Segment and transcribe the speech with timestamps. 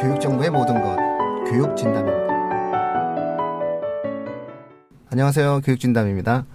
[0.00, 0.96] 교육 정보의 모든 것,
[1.50, 2.30] 교육 진담입니다.
[5.10, 5.60] 안녕하세요.
[5.64, 6.46] 교육 진담입니다.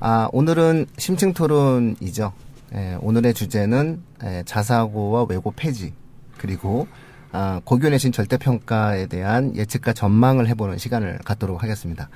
[0.00, 2.32] 아, 오늘은 심층 토론이죠.
[2.74, 5.94] 예, 오늘의 주제는 예, 자사고와 외고 폐지,
[6.36, 6.86] 그리고
[7.32, 12.08] 아, 고교 내신 절대 평가에 대한 예측과 전망을 해보는 시간을 갖도록 하겠습니다.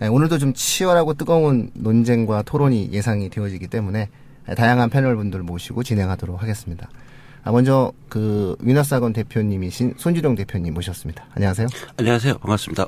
[0.00, 4.08] 예, 오늘도 좀 치열하고 뜨거운 논쟁과 토론이 예상이 되어지기 때문에
[4.48, 6.88] 예, 다양한 패널 분들 모시고 진행하도록 하겠습니다.
[7.48, 11.24] 아, 먼저 그 위너스학원 대표님이신 손주룡 대표님 모셨습니다.
[11.34, 11.66] 안녕하세요.
[11.96, 12.36] 안녕하세요.
[12.40, 12.84] 반갑습니다.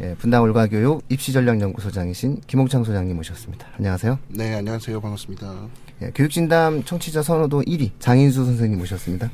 [0.00, 3.66] 예, 분당 올가교육 입시전략연구소장이신 김홍창 소장님 모셨습니다.
[3.76, 4.18] 안녕하세요.
[4.28, 4.98] 네, 안녕하세요.
[4.98, 5.54] 반갑습니다.
[6.00, 9.30] 예, 교육진담 청취자 선호도 1위 장인수 선생님 모셨습니다.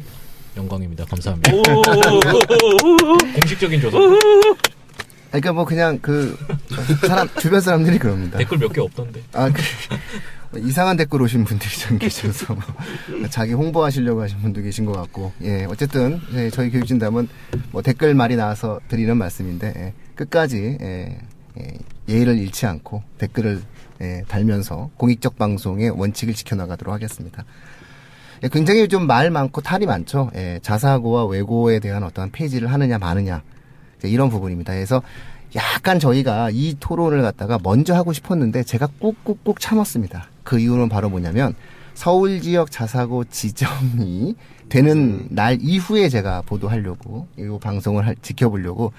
[0.56, 1.04] 영광입니다.
[1.04, 1.52] 감사합니다.
[3.34, 3.96] 공식적인 조사.
[5.28, 6.36] 그러니까 뭐 그냥 그
[7.06, 8.38] 사람 주변 사람들이 그럽니다.
[8.38, 9.22] 댓글 몇 개 없던데.
[9.34, 9.62] 아, 그,
[10.56, 12.62] 이상한 댓글 오신 분들이 좀 계셔서 뭐
[13.28, 17.28] 자기 홍보하시려고 하신 분도 계신 것 같고 예 어쨌든 예, 저희 교육진담은
[17.70, 21.18] 뭐 댓글 말이 나와서 드리는 말씀인데 예, 끝까지 예,
[21.60, 21.68] 예,
[22.08, 23.60] 예 의를 잃지 않고 댓글을
[24.00, 27.44] 예, 달면서 공익적 방송의 원칙을 지켜나가도록 하겠습니다.
[28.42, 30.30] 예, 굉장히 좀 말 많고 탈이 많죠.
[30.34, 33.42] 예, 자사고와 외고에 대한 어떠한 폐지를 하느냐 마느냐
[34.05, 34.72] 이런 부분입니다.
[34.72, 35.02] 그래서
[35.56, 40.28] 약간 저희가 이 토론을 갖다가 먼저 하고 싶었는데 제가 꾹꾹꾹 참았습니다.
[40.48, 41.54] 그 이유는 바로 뭐냐면
[41.92, 44.34] 서울 지역 자사고 지정이
[44.70, 48.94] 되는 날 이후에 제가 보도하려고 이 방송을 할- 지켜보려고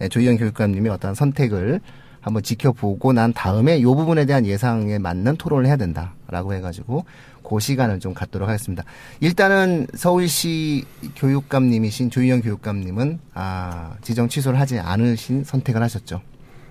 [0.00, 1.80] 예, 조희연 교육감님이 어떤 선택을
[2.20, 7.04] 한번 지켜보고 난 다음에 이 부분에 대한 예상에 맞는 토론을 해야 된다라고 해가지고
[7.42, 8.84] 그 시간을 좀 갖도록 하겠습니다.
[9.18, 10.84] 일단은 서울시
[11.16, 16.20] 교육감님이신 조희연 교육감님은 아 지정 취소를 하지 않으신 선택을 하셨죠.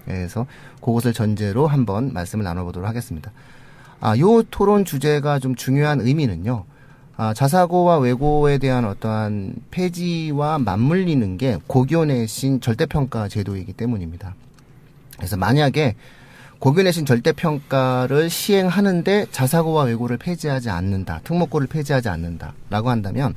[0.08, 0.46] 예, 그래서
[0.82, 3.30] 그것을 전제로 한번 말씀을 나눠보도록 하겠습니다.
[4.02, 6.66] 아, 요 토론 주제가 좀 중요한 의미는요.
[7.18, 14.34] 아, 자사고와 외고에 대한 어떠한 폐지와 맞물리는 게 고교 내신 절대평가 제도이기 때문입니다.
[15.18, 15.96] 그래서 만약에
[16.58, 23.36] 고교 내신 절대평가를 시행하는데 자사고와 외고를 폐지하지 않는다, 특목고를 폐지하지 않는다라고 한다면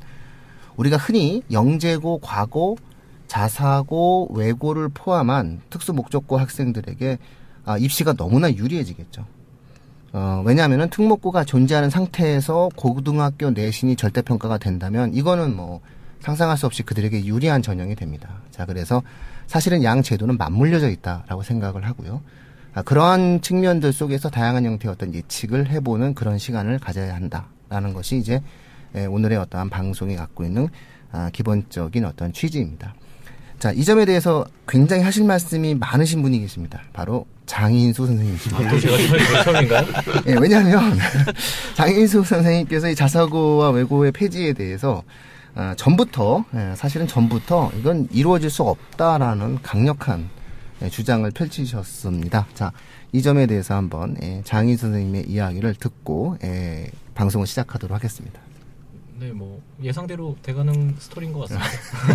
[0.76, 2.78] 우리가 흔히 영재고, 과고,
[3.26, 7.18] 자사고, 외고를 포함한 특수 목적고 학생들에게
[7.66, 9.26] 아, 입시가 너무나 유리해지겠죠.
[10.14, 15.80] 어, 왜냐하면은 특목고가 존재하는 상태에서 고등학교 내신이 절대평가가 된다면 이거는 뭐
[16.20, 18.40] 상상할 수 없이 그들에게 유리한 전형이 됩니다.
[18.52, 19.02] 자, 그래서
[19.48, 22.22] 사실은 양 제도는 맞물려져 있다라고 생각을 하고요.
[22.74, 28.40] 아, 그러한 측면들 속에서 다양한 형태의 어떤 예측을 해보는 그런 시간을 가져야 한다라는 것이 이제
[28.94, 30.68] 예, 오늘의 어떠한 방송이 갖고 있는
[31.10, 32.94] 아, 기본적인 어떤 취지입니다.
[33.58, 36.80] 자, 이 점에 대해서 굉장히 하실 말씀이 많으신 분이 계십니다.
[36.92, 38.70] 바로 장인수 선생님이십니다.
[38.70, 39.86] 또 제가 처음- 처음인가요?
[40.26, 40.98] 예, 왜냐하면
[41.74, 45.02] 장인수 선생님께서 이 자사고와 외고의 폐지에 대해서
[45.54, 50.28] 아, 전부터 예, 사실은 전부터 이건 이루어질 수 없다라는 강력한
[50.82, 52.46] 예, 주장을 펼치셨습니다.
[52.54, 52.72] 자,
[53.12, 58.40] 이 점에 대해서 한번 예, 장인 선생님의 이야기를 듣고 예, 방송을 시작하도록 하겠습니다.
[59.24, 61.66] 네, 뭐 예상대로 돼가는 스토리인 것 같습니다.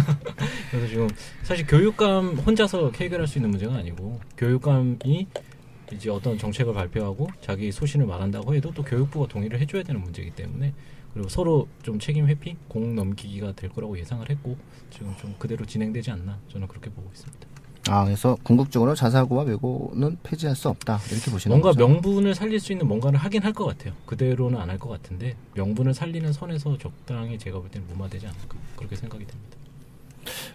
[0.69, 1.07] 그래서 지금
[1.41, 5.25] 사실 교육감 혼자서 해결할 수 있는 문제가 아니고 교육감이
[5.91, 10.75] 이제 어떤 정책을 발표하고 자기 소신을 말한다고 해도 또 교육부가 동의를 해줘야 되는 문제이기 때문에
[11.15, 14.55] 그리고 서로 좀 책임 회피, 공 넘기기가 될 거라고 예상을 했고
[14.91, 17.47] 지금 좀 그대로 진행되지 않나 저는 그렇게 보고 있습니다.
[17.87, 21.87] 아, 그래서 궁극적으로 자사고와 외고는 폐지할 수 없다 이렇게 보시는 뭔가 거죠.
[21.87, 23.93] 명분을 살릴 수 있는 뭔가를 하긴 할 것 같아요.
[24.05, 28.95] 그대로는 안 할 것 같은데 명분을 살리는 선에서 적당히 제가 볼 때는 무마되지 않을까 그렇게
[28.95, 29.57] 생각이 됩니다.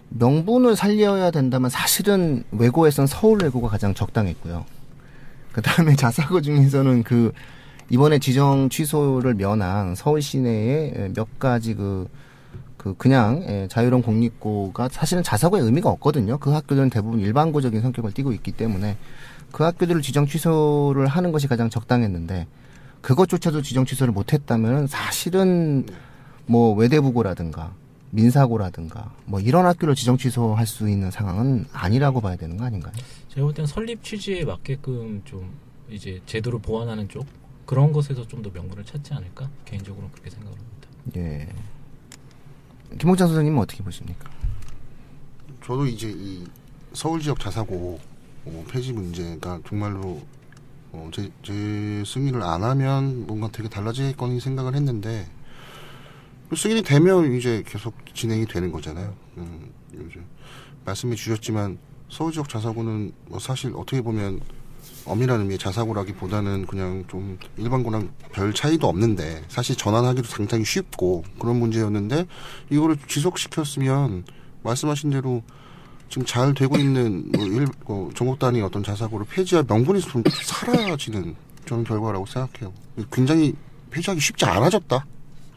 [0.09, 4.65] 명분을 살려야 된다면 사실은 외고에선 서울 외고가 가장 적당했고요.
[5.51, 7.33] 그 다음에 자사고 중에서는 그
[7.89, 12.07] 이번에 지정 취소를 면한 서울 시내에 몇 가지 그,
[12.85, 16.37] 그 그냥 예, 자유로운 공립고가 사실은 자사고의 의미가 없거든요.
[16.37, 18.95] 그 학교들은 대부분 일반고적인 성격을 띠고 있기 때문에
[19.51, 22.45] 그 학교들을 지정 취소를 하는 것이 가장 적당했는데
[23.01, 25.87] 그것조차도 지정 취소를 못했다면 사실은
[26.45, 27.73] 뭐 외대부고라든가
[28.11, 32.93] 민사고라든가 뭐 이런 학교를 지정 취소할 수 있는 상황은 아니라고 봐야 되는 거 아닌가요?
[33.29, 35.49] 제가 볼 때는 설립 취지에 맞게끔 좀
[35.89, 37.25] 이제 제도를 보완하는 쪽
[37.65, 40.87] 그런 것에서 좀 더 명분을 찾지 않을까 개인적으로 그렇게 생각을 합니다.
[41.17, 41.47] 예.
[42.99, 44.29] 김홍찬 선생님은 어떻게 보십니까?
[45.65, 46.45] 저도 이제 이
[46.93, 47.99] 서울 지역 자사고
[48.45, 50.21] 어, 폐지 문제가 정말로
[50.91, 55.27] 어, 제, 제 승인을 안 하면 뭔가 되게 달라질 거니 생각을 했는데
[56.49, 59.15] 그 승인이 되면 이제 계속 진행이 되는 거잖아요.
[59.37, 60.23] 음, 요즘
[60.85, 61.79] 말씀해 주셨지만
[62.09, 64.39] 서울 지역 자사고는 뭐 사실 어떻게 보면
[65.05, 72.25] 엄밀한 의미의 자사고라기보다는 그냥 좀 일반고랑 별 차이도 없는데 사실 전환하기도 상당히 쉽고 그런 문제였는데
[72.69, 74.25] 이거를 지속시켰으면
[74.63, 75.43] 말씀하신 대로
[76.09, 81.35] 지금 잘 되고 있는 뭐 일, 어, 전국 단위 어떤 자사고를 폐지할 명분이 좀 사라지는
[81.65, 82.73] 저는 결과라고 생각해요.
[83.11, 83.53] 굉장히
[83.91, 85.05] 폐지하기 쉽지 않아졌다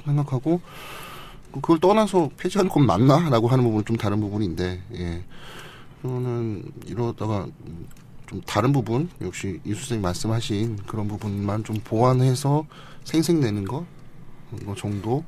[0.04, 0.60] 생각하고
[1.52, 5.24] 그걸 떠나서 폐지하는 건 맞나라고 하는 부분은 좀 다른 부분인데 예.
[6.02, 7.46] 저는 이러다가
[8.28, 12.66] 좀 다른 부분 역시 이 선생님 말씀하신 그런 부분만 좀 보완해서
[13.04, 13.86] 생생내는 거
[14.60, 15.24] 이거 정도로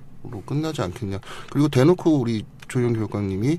[0.47, 1.19] 끝나지 않겠냐.
[1.51, 3.59] 그리고 대놓고 우리 조영 교육관님이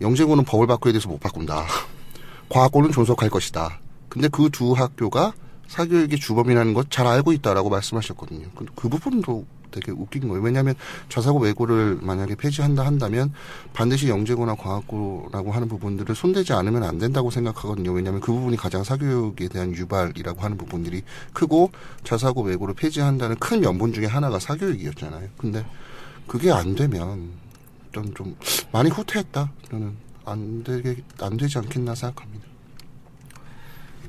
[0.00, 1.66] 영재고는 법을 바꿔야 돼서 못 바꾼다.
[2.48, 3.80] 과학고는 존속할 것이다.
[4.08, 5.32] 근데 그 두 학교가
[5.68, 8.48] 사교육의 주범이라는 것 잘 알고 있다라고 말씀하셨거든요.
[8.56, 10.42] 그, 그 부분도 되게 웃긴 거예요.
[10.42, 10.74] 왜냐하면
[11.08, 13.32] 자사고 외고를 만약에 폐지한다 한다면
[13.72, 17.92] 반드시 영재고나 과학고라고 하는 부분들을 손대지 않으면 안 된다고 생각하거든요.
[17.92, 21.02] 왜냐하면 그 부분이 가장 사교육에 대한 유발이라고 하는 부분들이
[21.32, 21.70] 크고
[22.04, 25.28] 자사고 외고를 폐지한다는 큰 명분 중에 하나가 사교육이었잖아요.
[25.36, 25.64] 근데
[26.26, 27.30] 그게 안 되면
[27.92, 28.36] 좀, 좀
[28.72, 29.52] 많이 후퇴했다.
[29.70, 32.49] 저는 안 되게 안 되지 않겠나 생각합니다.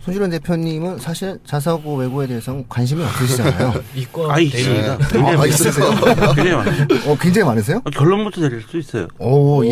[0.01, 3.73] 손실원 대표님은 사실 자사고 외고에 대해서는 관심이 없으시잖아요.
[3.95, 4.97] 이과 아, 있습니다.
[4.97, 5.05] 네.
[5.11, 5.45] 굉장히 아.
[5.45, 5.89] 있으세요?
[6.35, 6.87] 굉장히 많아요.
[7.05, 7.81] 어, 굉장히 많으세요?
[7.85, 9.07] 아, 결론부터 내릴 수 있어요.
[9.19, 9.69] 오, 예,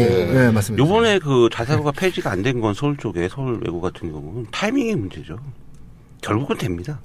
[0.47, 0.85] 예, 맞습니다.
[0.85, 5.37] 요번에 그 자사고가 폐지가 안 된 건 서울 쪽에 서울 외고 같은 경우는 타이밍의 문제죠.
[6.21, 6.99] 결국은 됩니다.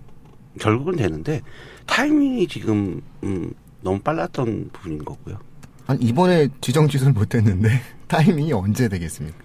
[0.61, 1.41] 결국은 되는데
[1.87, 5.39] 타이밍이 지금 음, 너무 빨랐던 부분인 거고요.
[5.87, 9.37] 아니, 이번에 지정 취소를 못 했는데 타이밍이 언제 되겠습니까?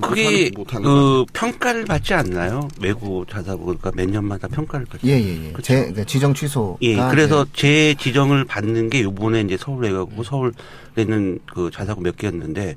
[0.00, 2.68] 그게 그 평가를 받지 않나요?
[2.80, 5.06] 외고 자사고 그러니까 몇 년마다 평가를 받죠.
[5.06, 5.52] 예, 예, 예.
[5.62, 7.50] 제 이제 지정 취소가 예, 그래서 네.
[7.54, 12.76] 제 지정을 받는 게 요번에 이제 서울 외가고 서울에는 그 자사고 몇 개였는데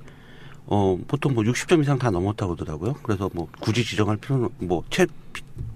[0.66, 2.96] 어 보통 뭐 60점 이상 다 넘었다고 하더라고요.
[3.04, 5.06] 그래서 뭐 굳이 지정할 필요는 뭐 채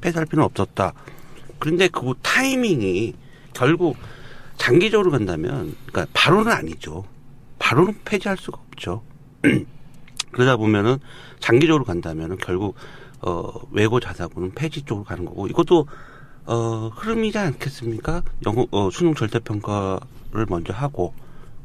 [0.01, 0.93] 폐사할 필요는 없었다.
[1.59, 3.13] 그런데 그 타이밍이
[3.53, 3.95] 결국
[4.57, 7.03] 장기적으로 간다면 그러니까 바로는 아니죠.
[7.59, 9.01] 바로는 폐지할 수가 없죠.
[10.37, 10.99] 그러다 보면은
[11.39, 12.75] 장기적으로 간다면은 결국
[13.21, 15.87] 어 외고 자사고는 폐지 쪽으로 가는 거고 이것도
[16.45, 18.21] 어 흐름이지 않겠습니까?
[18.45, 21.13] 영어 어, 수능 절대 평가를 먼저 하고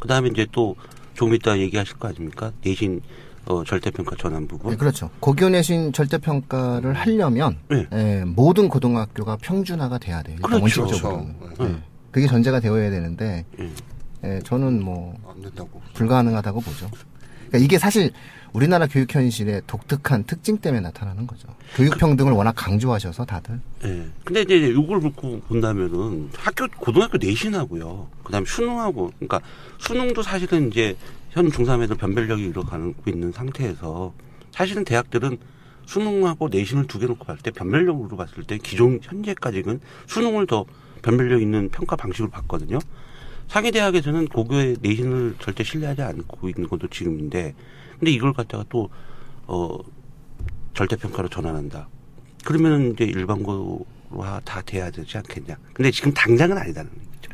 [0.00, 0.74] 그다음에 이제 또
[1.12, 2.50] 조금 이따 얘기하실 거 아닙니까?
[2.64, 3.02] 내신
[3.44, 4.70] 어 절대 평가 전환 부분.
[4.70, 5.10] 네, 그렇죠.
[5.20, 7.86] 고교 내신 절대 평가를 하려면 네.
[7.92, 10.38] 예, 모든 고등학교가 평준화가 돼야 돼요.
[10.42, 10.82] 그렇죠.
[10.82, 11.26] 원칙적으로.
[11.42, 11.64] 그렇죠.
[11.64, 11.82] 예.
[12.10, 13.70] 그게 전제가 되어야 되는데 예.
[14.24, 15.82] 예, 저는 뭐안 된다고.
[15.92, 16.88] 불가능하다고 보죠.
[17.48, 18.12] 그러니까 이게 사실
[18.52, 21.48] 우리나라 교육 현실의 독특한 특징 때문에 나타나는 거죠.
[21.74, 23.60] 교육 평등을 워낙 강조하셔서 다들.
[23.84, 24.06] 예.
[24.24, 28.08] 근데 이제 이걸 놓고 본다면은 학교 고등학교 내신하고요.
[28.24, 29.40] 그다음에 수능하고 그러니까
[29.78, 30.96] 수능도 사실은 이제
[31.30, 34.12] 현 중3 애들 변별력이 이뤄가고 있는 상태에서
[34.50, 35.38] 사실은 대학들은
[35.86, 40.66] 수능하고 내신을 두 개 놓고 봤을 때 변별력으로 봤을 때 기존 현재까지는 수능을 더
[41.00, 42.78] 변별력 있는 평가 방식으로 봤거든요.
[43.48, 47.54] 상위 대학에서는 고교의 내신을 절대 신뢰하지 않고 있는 것도 지금인데
[48.02, 48.88] 근데 이걸 갖다가 또
[49.48, 49.76] 어
[50.74, 51.88] 절대 평가로 전환한다.
[52.44, 55.56] 그러면 이제 일반고와 다 돼야 되지 않겠냐.
[55.72, 57.30] 근데 지금 당장은 아니다는 얘기죠.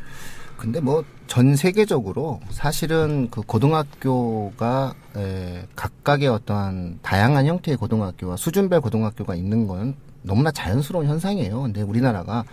[0.57, 9.35] 근데 뭐 전 세계적으로 사실은 그 고등학교가 에, 각각의 어떠한 다양한 형태의 고등학교와 수준별 고등학교가
[9.35, 11.61] 있는 건 너무나 자연스러운 현상이에요.
[11.61, 12.43] 근데 우리나라가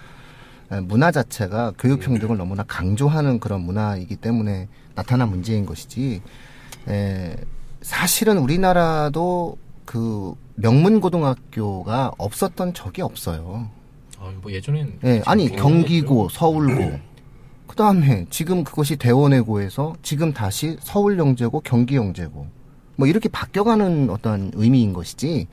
[0.70, 6.20] 에, 문화 자체가 교육 평등을 너무나 강조하는 그런 문화이기 때문에 나타난 문제인 것이지.
[6.88, 7.36] 에,
[7.82, 13.68] 사실은 우리나라도 그 명문 고등학교가 없었던 적이 없어요.
[14.18, 16.98] 아, 뭐 예전엔 예, 아니 뭐 경기고, 서울고,
[17.66, 22.46] 그 다음에 지금 그것이 대원외고에서 지금 다시 서울영재고, 경기영재고,
[22.96, 25.46] 뭐 이렇게 바뀌어가는 어떤 의미인 것이지.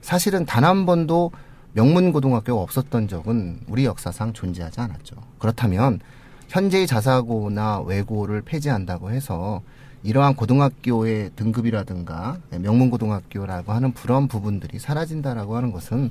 [0.00, 1.32] 사실은 단 한 번도
[1.72, 5.16] 명문 고등학교가 없었던 적은 우리 역사상 존재하지 않았죠.
[5.38, 6.00] 그렇다면
[6.48, 9.60] 현재의 자사고나 외고를 폐지한다고 해서
[10.02, 16.10] 이러한 고등학교의 등급이라든가 명문 고등학교라고 하는 그런 부분들이 사라진다라고 하는 것은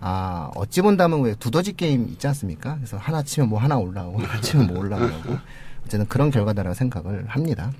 [0.00, 2.76] 아, 어찌 본다면 왜 두더지 게임 있지 않습니까?
[2.76, 5.38] 그래서 하나 치면 뭐 하나 올라오고, 하나 치면 뭐 올라오고.
[5.86, 7.72] 어쨌든 그런 결과다라고 생각을 합니다.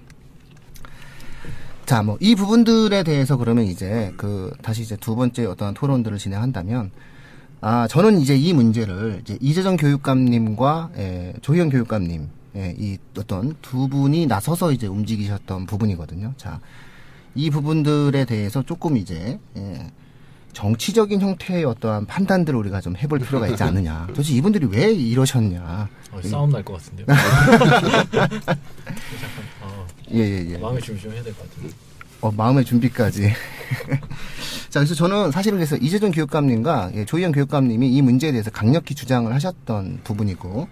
[1.85, 6.91] 자, 뭐, 이 부분들에 대해서 그러면 이제 그, 다시 이제 두 번째 어떤 토론들을 진행한다면,
[7.61, 13.89] 아, 저는 이제 이 문제를 이제 이재정 교육감님과 에, 조희영 교육감님, 예, 이 어떤 두
[13.89, 16.35] 분이 나서서 이제 움직이셨던 부분이거든요.
[16.37, 16.61] 자,
[17.35, 19.91] 이 부분들에 대해서 조금 이제, 예,
[20.53, 24.07] 정치적인 형태의 어떠한 판단들을 우리가 좀 해볼 필요가 있지 않느냐.
[24.15, 25.89] 도대체 이분들이 왜 이러셨냐.
[26.13, 27.07] 어, 싸움 날 것 같은데요.
[27.07, 28.29] 잠깐
[29.63, 30.59] 어, 예, 예, 예.
[30.59, 31.75] 마음의 준비 좀 해야 될 것 같은데.
[32.21, 33.23] 어, 마음의 준비까지.
[34.71, 39.33] 자, 그래서 저는 사실은 그래서 이재준 교육감님과 예, 조희영 교육감님이 이 문제에 대해서 강력히 주장을
[39.35, 40.69] 하셨던 부분이고,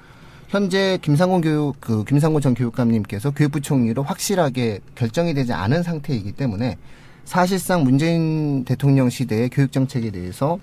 [0.52, 6.76] 현재 김상곤 교육, 그, 김상곤 전 교육감님께서 교육부 총리로 확실하게 결정이 되지 않은 상태이기 때문에
[7.24, 10.58] 사실상 문재인 대통령 시대의 교육 정책에 대해서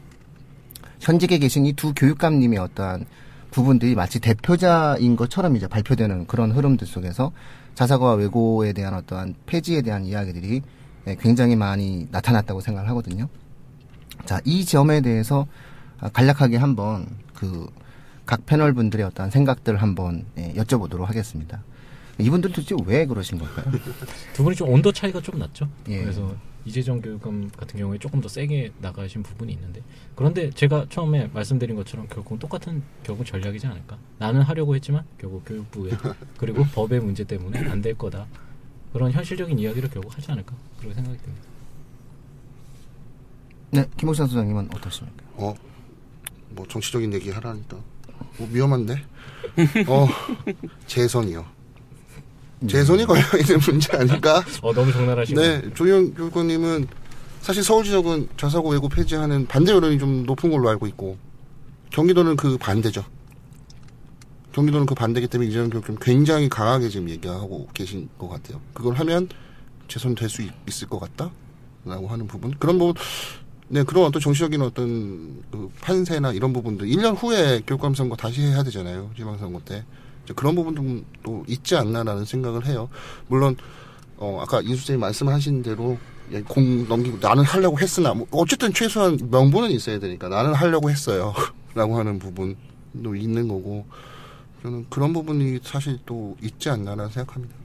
[1.00, 3.08] 현직에 계신 이 두 교육감님의 어떠한
[3.50, 7.32] 부분들이 마치 대표자인 것처럼 이제 발표되는 그런 흐름들 속에서
[7.74, 10.62] 자사고와 외고에 대한 어떠한 폐지에 대한 이야기들이
[11.08, 13.28] 예, 굉장히 많이 나타났다고 생각을 하거든요.
[14.26, 15.48] 자, 이 점에 대해서
[16.00, 17.66] 아, 간략하게 한번 그
[18.30, 21.64] 각 패널 분들의 어떠한 생각들을 한번 예, 여쭤보도록 하겠습니다.
[22.20, 23.72] 이분들 도대체 왜 그러신 걸까요?
[24.34, 25.68] 두 분이 좀 온도 차이가 좀 났죠.
[25.88, 26.04] 예.
[26.04, 29.82] 그래서 이재정 교육감 같은 경우에 조금 더 세게 나가신 부분이 있는데
[30.14, 33.98] 그런데 제가 처음에 말씀드린 것처럼 결국은 똑같은 결국 전략이지 않을까.
[34.20, 35.94] 나는 하려고 했지만 결국 교육부의
[36.38, 38.28] 그리고 법의 문제 때문에 안 될 거다.
[38.94, 41.44] 그런 현실적인 이야기를 결국 하지 않을까 그렇게 생각이 듭니다.
[43.72, 45.24] 네, 김옥산 소장님은 어떠십니까?
[45.38, 45.56] 어,
[46.52, 47.78] 뭐 정치적인 얘기 하라니까.
[48.38, 49.04] 뭐 위험한데?
[49.88, 50.08] 어,
[50.88, 51.46] 재선이요.
[52.68, 54.44] 재선이 걸려있는 문제 아닐까?
[54.62, 56.88] 어 너무 적나라하시고 네, 조영 교육원님은
[57.42, 61.18] 사실 서울 지역은 자사고 외고 폐지하는 반대 여론이 좀 높은 걸로 알고 있고
[61.92, 63.06] 경기도는 그 반대죠.
[64.52, 68.60] 경기도는 그 반대기 때문에 이재명 교육감 굉장히 강하게 지금 얘기하고 계신 것 같아요.
[68.74, 69.30] 그걸 하면
[69.88, 71.32] 재선될 수 있을 것 같다
[71.86, 72.94] 라고 하는 부분 그런 부분
[73.70, 78.64] 네 그런 어떤 정치적인 어떤 그 판세나 이런 부분들 1년 후에 교육감 선거 다시 해야
[78.64, 79.86] 되잖아요 지방선거 때
[80.36, 82.90] 그런 부분도 또 있지 않나라는 생각을 해요.
[83.28, 83.56] 물론
[84.18, 85.98] 어 아까 이수재님 말씀하신 대로
[86.32, 91.44] 예, 공 넘기고 나는 하려고 했으나 뭐 어쨌든 최소한 명분은 있어야 되니까 나는 하려고 했어요라고
[91.98, 93.88] 하는 부분도 있는 거고
[94.62, 97.56] 저는 그런 부분이 사실 또 있지 않나라는 생각합니다.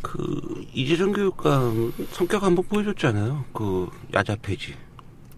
[0.00, 3.44] 그 이재정 교육감 성격 한번 보여줬잖아요.
[3.52, 4.74] 그 야자 폐지.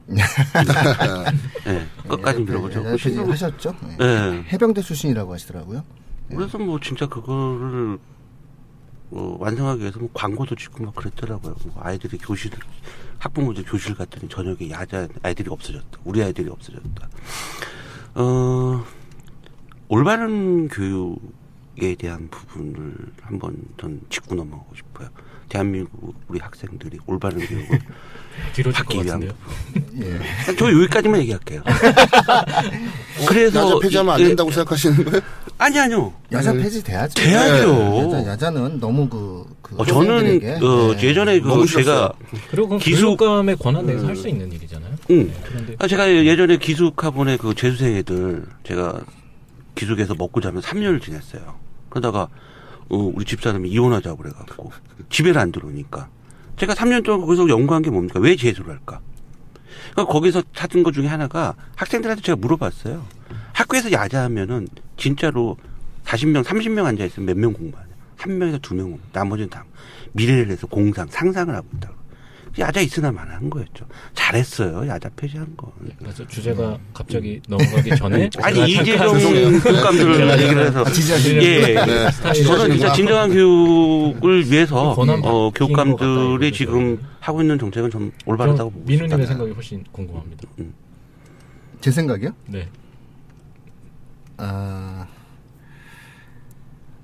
[0.06, 2.84] 네, 끝까지 밀어보죠.
[2.84, 3.74] 예, 예, 하셨죠?
[3.82, 3.96] 네.
[3.98, 4.44] 네.
[4.52, 5.84] 해병대 출신이라고 하시더라고요.
[6.28, 7.98] 그래서 뭐 진짜 그거를
[9.12, 11.54] 어, 완성하기 위해서 뭐 광고도 찍고 막 그랬더라고요.
[11.64, 12.52] 뭐 아이들이 교실
[13.18, 15.98] 학부모들 교실 갔더니 저녁에 야자 아이들이 없어졌다.
[16.04, 17.08] 우리 아이들이 없어졌다.
[18.14, 18.84] 어
[19.88, 25.08] 올바른 교육에 대한 부분을 한번 전 짚고 넘어가고 싶어요.
[25.50, 27.78] 대한민국 우리 학생들이 올바른 교육을
[28.54, 29.22] 뒤로 받기 위한.
[30.00, 30.54] 예.
[30.56, 31.62] 저 여기까지만 얘기할게요.
[33.28, 35.20] 그래서 야자 폐지하면 안 이- 된다고 생각하시는 거예요?
[35.58, 36.12] 아니 아니요.
[36.32, 37.22] 야자 폐지 돼야죠.
[37.22, 37.98] 돼야죠.
[38.14, 41.06] 야자, 야자 는 너무 그, 그 어, 저는 어, 예.
[41.06, 42.12] 예전에 그 제가
[42.50, 44.94] 그리고 그건 기숙- 교육감의 권한 내에서 할수 있는 일이잖아요.
[45.10, 45.26] 응.
[45.26, 49.00] 네, 그런데 아, 제가 예전에 기숙학원의 그 재수생 애들 제가
[49.74, 51.56] 기숙에서 먹고 자면 3년을 지냈어요.
[51.90, 52.28] 그러다가
[52.90, 54.72] 어, 우리 집사람이 이혼하자고 그래갖고
[55.08, 56.08] 집에를 안 들어오니까
[56.56, 58.20] 제가 3년 동안 거기서 연구한 게 뭡니까?
[58.20, 59.00] 왜 재수를 할까?
[59.92, 63.04] 그러니까 거기서 찾은 것 중에 하나가 학생들한테 제가 물어봤어요.
[63.52, 65.56] 학교에서 야자하면은 진짜로
[66.04, 67.88] 40명, 30명 앉아있으면 몇 명 공부하냐?
[68.16, 69.02] 한 명에서 두 명, 공부.
[69.12, 69.64] 나머지는 다
[70.12, 71.94] 미래를 위해서 공상, 상상을 하고 있다고.
[72.58, 73.86] 야자 있으나 마나 한 거였죠.
[74.14, 74.86] 잘했어요.
[74.88, 75.72] 야자 폐지한 거.
[75.98, 79.18] 그래서 주제가 갑자기 넘어가기 전에 아니 이재정
[79.60, 82.10] 교육감들 제가 얘기를 해서 아, 지지하시는 예, 네.
[82.10, 86.50] 스타일이 저는 진짜 진정한 교육을 위해서 권한 어, 교육감들이 이거죠.
[86.50, 89.28] 지금 하고 있는 정책은 좀 올바르다고 보고 민우님의 싶다.
[89.28, 90.48] 생각이 훨씬 궁금합니다.
[91.80, 92.32] 제 생각이요?
[92.46, 92.68] 네.
[94.38, 95.06] 아.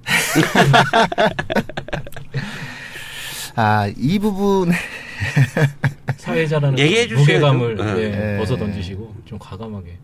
[3.59, 4.71] 아, 이 부분,
[6.19, 7.21] 사회자라는 얘기해 주셔야죠.
[7.21, 7.95] 무게감을 네.
[7.95, 8.39] 네, 네.
[8.39, 9.99] 벗어 던지시고 좀 과감하게.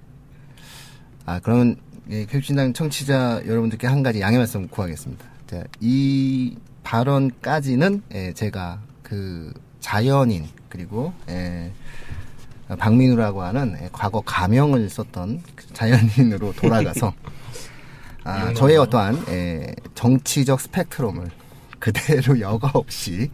[1.24, 1.76] 아, 그러면,
[2.10, 5.24] 예, 교육신당 청취자 여러분들께 한 가지 양해 말씀 구하겠습니다.
[5.46, 11.70] 자, 이 발언까지는, 예, 제가 그 자연인, 그리고, 예,
[12.78, 17.12] 박민우라고 하는 예, 과거 가명을 썼던 그 자연인으로 돌아가서,
[18.24, 21.30] 아, 저의 어떠한, 예, 정치적 스펙트럼을
[21.78, 23.30] 그대로 여과 없이,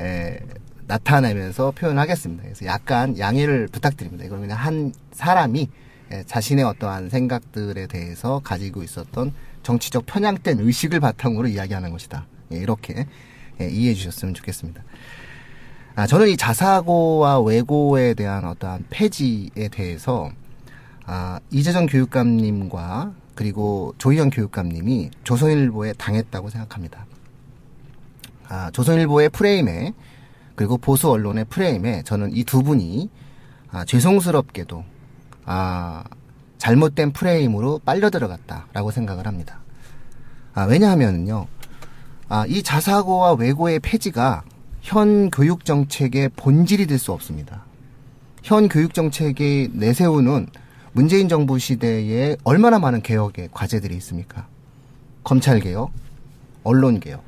[0.00, 0.38] 예,
[0.86, 2.42] 나타내면서 표현하겠습니다.
[2.42, 4.24] 그래서 약간 양해를 부탁드립니다.
[4.24, 5.68] 이건 그냥 한 사람이
[6.12, 9.32] 예, 자신의 어떠한 생각들에 대해서 가지고 있었던
[9.64, 12.26] 정치적 편향된 의식을 바탕으로 이야기하는 것이다.
[12.52, 13.06] 예, 이렇게
[13.60, 14.82] 예, 이해해 주셨으면 좋겠습니다.
[15.96, 20.30] 아, 저는 이 자사고와 외고에 대한 어떠한 폐지에 대해서
[21.06, 27.06] 아, 이재정 교육감님과 그리고 조희영 교육감님이 조선일보에 당했다고 생각합니다.
[28.48, 29.92] 아, 조선일보의 프레임에
[30.56, 33.10] 그리고 보수 언론의 프레임에 저는 이 두 분이
[33.70, 34.84] 아, 죄송스럽게도
[35.44, 36.04] 아,
[36.58, 39.60] 잘못된 프레임으로 빨려 들어갔다라고 생각을 합니다.
[40.54, 41.46] 아, 왜냐하면요,
[42.28, 44.42] 아, 이 자사고와 외고의 폐지가
[44.80, 47.64] 현 교육 정책의 본질이 될 수 없습니다.
[48.42, 50.46] 현 교육 정책이 내세우는
[50.92, 54.46] 문재인 정부 시대에 얼마나 많은 개혁의 과제들이 있습니까?
[55.24, 55.90] 검찰 개혁,
[56.62, 57.22] 언론 개혁.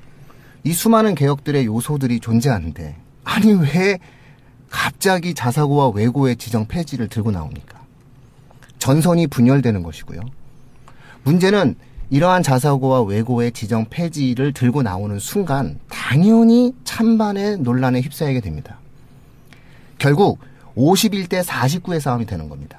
[0.64, 2.96] 이 수많은 개혁들의 요소들이 존재하는데
[3.28, 3.98] 아니 왜
[4.70, 7.78] 갑자기 자사고와 외고의 지정 폐지를 들고 나옵니까?
[8.78, 10.20] 전선이 분열되는 것이고요.
[11.24, 11.76] 문제는
[12.08, 18.78] 이러한 자사고와 외고의 지정 폐지를 들고 나오는 순간 당연히 찬반의 논란에 휩싸이게 됩니다.
[19.98, 20.38] 결국
[20.74, 22.78] 51대 49의 싸움이 되는 겁니다.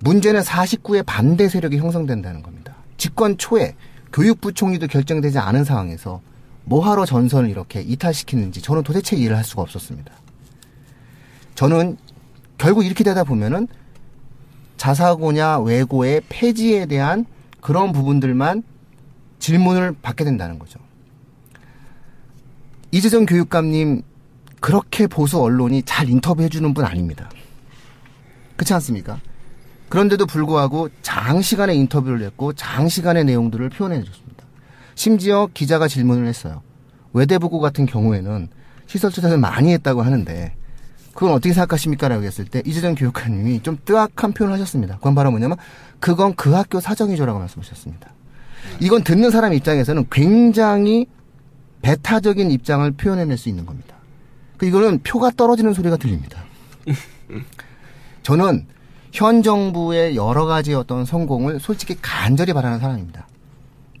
[0.00, 2.74] 문제는 49의 반대 세력이 형성된다는 겁니다.
[2.98, 3.74] 집권 초에
[4.12, 6.20] 교육부 총리도 결정되지 않은 상황에서
[6.64, 10.12] 뭐하러 전선을 이렇게 이탈시키는지 저는 도대체 이해를 할 수가 없었습니다.
[11.54, 11.96] 저는
[12.58, 13.66] 결국 이렇게 되다 보면은
[14.76, 17.24] 자사고냐 외고의 폐지에 대한
[17.60, 18.62] 그런 부분들만
[19.38, 20.78] 질문을 받게 된다는 거죠.
[22.90, 24.02] 이재정 교육감님
[24.60, 27.28] 그렇게 보수 언론이 잘 인터뷰해 주는 분 아닙니다.
[28.56, 29.18] 그렇지 않습니까?
[29.88, 34.31] 그런데도 불구하고 장시간의 인터뷰를 했고 장시간의 내용들을 표현해 줬습니다.
[34.94, 36.62] 심지어 기자가 질문을 했어요.
[37.12, 38.48] 외대부고 같은 경우에는
[38.86, 40.54] 시설 투자를 많이 했다고 하는데
[41.14, 42.08] 그건 어떻게 생각하십니까?
[42.08, 44.96] 라고 했을 때 이재정 교육관님이 좀 뜨악한 표현을 하셨습니다.
[44.96, 45.56] 그건 바로 뭐냐면
[46.00, 48.10] 그건 그 학교 사정이죠라고 말씀하셨습니다.
[48.80, 51.06] 이건 듣는 사람 입장에서는 굉장히
[51.82, 53.96] 배타적인 입장을 표현해낼 수 있는 겁니다.
[54.56, 56.44] 그 이거는 표가 떨어지는 소리가 들립니다.
[58.22, 58.66] 저는
[59.12, 63.26] 현 정부의 여러 가지 어떤 성공을 솔직히 간절히 바라는 사람입니다.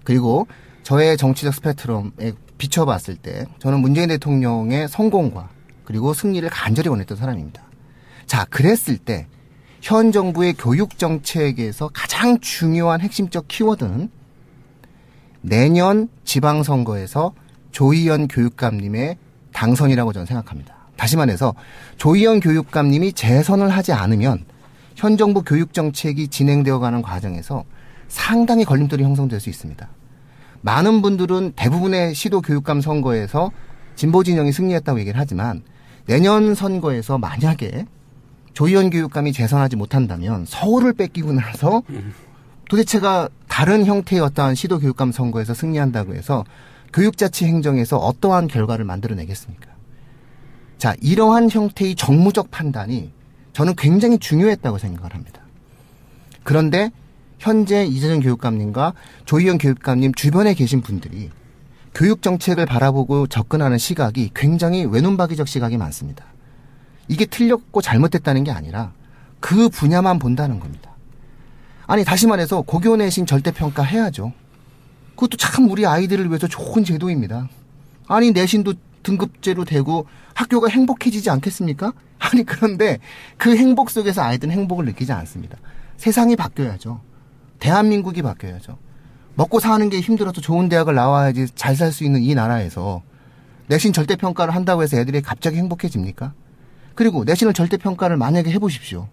[0.04, 0.46] 그리고
[0.82, 5.48] 저의 정치적 스펙트럼에 비춰봤을 때 저는 문재인 대통령의 성공과
[5.84, 7.62] 그리고 승리를 간절히 원했던 사람입니다.
[8.26, 9.26] 자, 그랬을 때
[9.82, 14.08] 현 정부의 교육 정책에서 가장 중요한 핵심적 키워드는
[15.40, 17.34] 내년 지방선거에서
[17.72, 19.16] 조희연 교육감님의
[19.52, 20.76] 당선이라고 저는 생각합니다.
[20.96, 21.54] 다시 말해서
[21.96, 24.44] 조희연 교육감님이 재선을 하지 않으면
[24.94, 27.64] 현 정부 교육 정책이 진행되어 가는 과정에서
[28.06, 29.88] 상당히 걸림돌이 형성될 수 있습니다.
[30.62, 33.50] 많은 분들은 대부분의 시도 교육감 선거에서
[33.94, 35.62] 진보 진영이 승리했다고 얘기를 하지만
[36.06, 37.86] 내년 선거에서 만약에
[38.54, 41.82] 조희연 교육감이 재선하지 못한다면 서울을 뺏기고 나서
[42.68, 46.44] 도대체가 다른 형태의 어떠한 시도 교육감 선거에서 승리한다고 해서
[46.92, 49.70] 교육자치 행정에서 어떠한 결과를 만들어내겠습니까?
[50.78, 53.12] 자, 이러한 형태의 정무적 판단이
[53.52, 55.42] 저는 굉장히 중요했다고 생각을 합니다.
[56.42, 56.90] 그런데
[57.42, 61.28] 현재 이재정 교육감님과 조희연 교육감님 주변에 계신 분들이
[61.92, 66.24] 교육 정책을 바라보고 접근하는 시각이 굉장히 외눈박이적 시각이 많습니다.
[67.08, 68.92] 이게 틀렸고 잘못됐다는 게 아니라
[69.40, 70.92] 그 분야만 본다는 겁니다.
[71.88, 74.32] 아니 다시 말해서 고교 내신 절대평가 해야죠.
[75.16, 77.48] 그것도 참 우리 아이들을 위해서 좋은 제도입니다.
[78.06, 81.92] 아니 내신도 등급제로 되고 학교가 행복해지지 않겠습니까?
[82.22, 83.00] 아니 그런데
[83.36, 85.58] 그 행복 속에서 아이들은 행복을 느끼지 않습니다.
[85.96, 87.00] 세상이 바뀌어야죠.
[87.62, 88.76] 대한민국이 바뀌어야죠.
[89.36, 93.02] 먹고 사는 게 힘들어서 좋은 대학을 나와야지 잘 살 수 있는 이 나라에서
[93.68, 96.32] 내신 절대평가를 한다고 해서 애들이 갑자기 행복해집니까?
[96.96, 99.06] 그리고 내신을 절대평가를 만약에 해보십시오.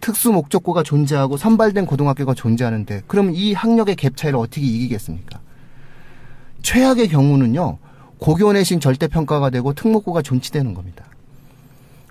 [0.00, 5.40] 특수 목적고가 존재하고 선발된 고등학교가 존재하는데 그럼 이 학력의 갭 차이를 어떻게 이기겠습니까?
[6.62, 7.78] 최악의 경우는요.
[8.18, 11.04] 고교 내신 절대평가가 되고 특목고가 존치되는 겁니다.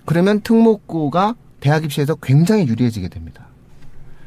[0.04, 3.46] 그러면 특목고가 대학 입시에서 굉장히 유리해지게 됩니다.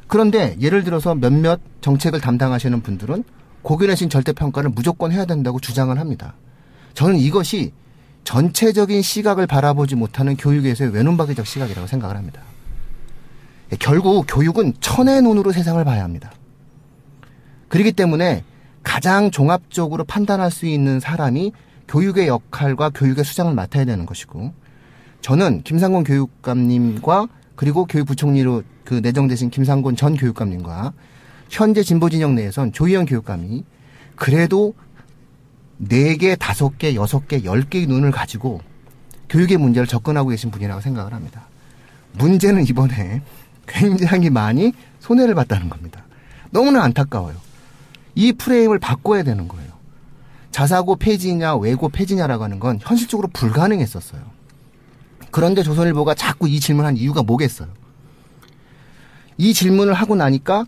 [0.08, 3.24] 그런데 예를 들어서 몇몇 정책을 담당하시는 분들은
[3.62, 6.36] 고교 내신 절대평가를 무조건 해야 된다고 주장을 합니다.
[6.94, 7.74] 저는 이것이
[8.24, 12.42] 전체적인 시각을 바라보지 못하는 교육에서의 외눈박이적 시각이라고 생각을 합니다.
[13.80, 16.32] 결국 교육은 천의 눈으로 세상을 봐야 합니다.
[17.68, 18.44] 그렇기 때문에
[18.84, 21.52] 가장 종합적으로 판단할 수 있는 사람이
[21.90, 24.54] 교육의 역할과 교육의 수장을 맡아야 되는 것이고
[25.22, 30.94] 저는 김상곤 교육감님과 그리고 교육부총리로 그 내정되신 김상곤 전 교육감님과
[31.50, 33.66] 현재 진보 진영 내에선 조희연 교육감이
[34.16, 34.76] 그래도
[35.84, 38.62] 4개, 5개, 6개, 10개의 눈을 가지고
[39.28, 41.48] 교육의 문제를 접근하고 계신 분이라고 생각을 합니다.
[42.14, 43.22] 문제는 이번에
[43.68, 44.72] 굉장히 많이
[45.02, 46.06] 손해를 봤다는 겁니다.
[46.52, 47.36] 너무나 안타까워요.
[48.16, 49.70] 이 프레임을 바꿔야 되는 거예요.
[50.52, 54.22] 자사고 폐지냐 외고 폐지냐라고 하는 건 현실적으로 불가능했었어요.
[55.30, 57.68] 그런데 조선일보가 자꾸 이 질문한 이유가 뭐겠어요?
[59.38, 60.66] 이 질문을 하고 나니까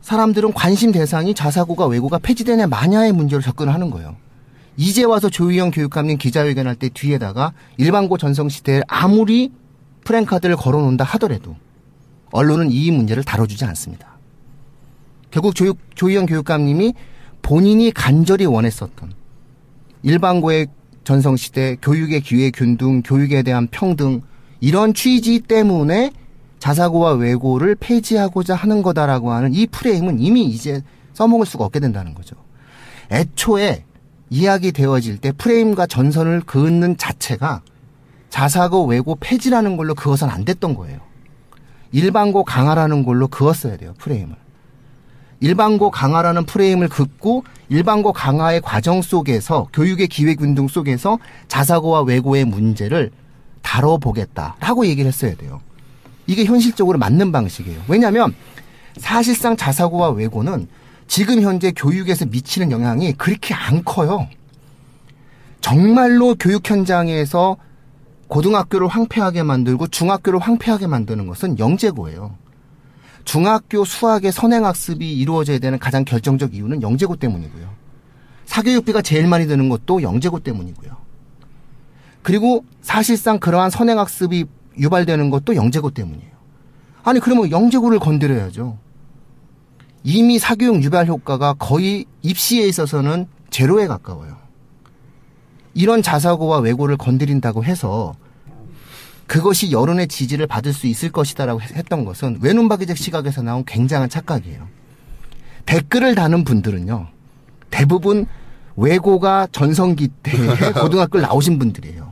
[0.00, 4.16] 사람들은 관심 대상이 자사고가 외고가 폐지되냐 마냐의 문제로 접근을 하는 거예요.
[4.76, 9.52] 이제 와서 조희영 교육감님 기자회견할 때 뒤에다가 일반고 전성 시대에 아무리
[10.04, 11.56] 프랭카드를 걸어놓는다 하더라도
[12.30, 14.16] 언론은 이 문제를 다뤄주지 않습니다.
[15.30, 16.94] 결국 조, 조희영 교육감님이
[17.42, 19.12] 본인이 간절히 원했었던
[20.02, 20.68] 일반고의
[21.04, 24.22] 전성시대, 교육의 기회 균등, 교육에 대한 평등
[24.60, 26.12] 이런 취지 때문에
[26.58, 30.82] 자사고와 외고를 폐지하고자 하는 거다라고 하는 이 프레임은 이미 이제
[31.14, 32.36] 써먹을 수가 없게 된다는 거죠.
[33.10, 33.84] 애초에
[34.30, 37.62] 이야기 되어질 때 프레임과 전선을 그는 자체가
[38.30, 40.98] 자사고 외고 폐지라는 걸로 그것은 안 됐던 거예요.
[41.92, 44.36] 일반고 강화라는 걸로 그었어야 돼요, 프레임을.
[45.40, 53.10] 일반고 강화라는 프레임을 긋고 일반고 강화의 과정 속에서 교육의 기회균등 속에서 자사고와 외고의 문제를
[53.62, 55.60] 다뤄보겠다라고 얘기를 했어야 돼요.
[56.28, 57.82] 이게 현실적으로 맞는 방식이에요.
[57.88, 58.34] 왜냐하면
[58.98, 60.68] 사실상 자사고와 외고는
[61.08, 64.28] 지금 현재 교육에서 미치는 영향이 그렇게 안 커요.
[65.62, 67.56] 정말로 교육 현장에서
[68.28, 72.36] 고등학교를 황폐하게 만들고 중학교를 황폐하게 만드는 것은 영재고예요.
[73.24, 77.68] 중학교 수학의 선행학습이 이루어져야 되는 가장 결정적 이유는 영재고 때문이고요.
[78.44, 80.90] 사교육비가 제일 많이 드는 것도 영재고 때문이고요.
[82.22, 84.44] 그리고 사실상 그러한 선행학습이
[84.78, 86.30] 유발되는 것도 영재고 때문이에요.
[87.04, 88.78] 아니 그러면 영재고를 건드려야죠.
[90.04, 94.36] 이미 사교육 유발 효과가 거의 입시에 있어서는 제로에 가까워요.
[95.74, 98.14] 이런 자사고와 외고를 건드린다고 해서
[99.26, 104.66] 그것이 여론의 지지를 받을 수 있을 것이다라고 했던 것은 외눈박이적 시각에서 나온 굉장한 착각이에요.
[105.66, 107.08] 댓글을 다는 분들은요,
[107.70, 108.26] 대부분
[108.74, 110.32] 외고가 전성기 때
[110.80, 112.07] 고등학교를 나오신 분들이에요.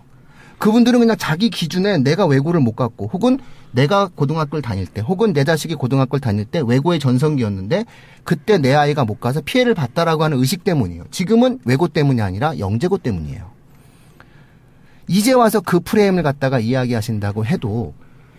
[0.58, 3.38] 그분들은 그냥 자기 기준에 내가 외고를 못 갔고, 혹은
[3.72, 7.84] 내가 고등학교를 다닐 때, 혹은 내 자식이 고등학교를 다닐 때 외고의 전성기였는데,
[8.24, 11.04] 그때 내 아이가 못 가서 피해를 봤다라고 하는 의식 때문이에요.
[11.10, 13.50] 지금은 외고 때문이 아니라 영재고 때문이에요.
[15.08, 17.94] 이제 와서 그 프레임을 갖다가 이야기하신다고 해도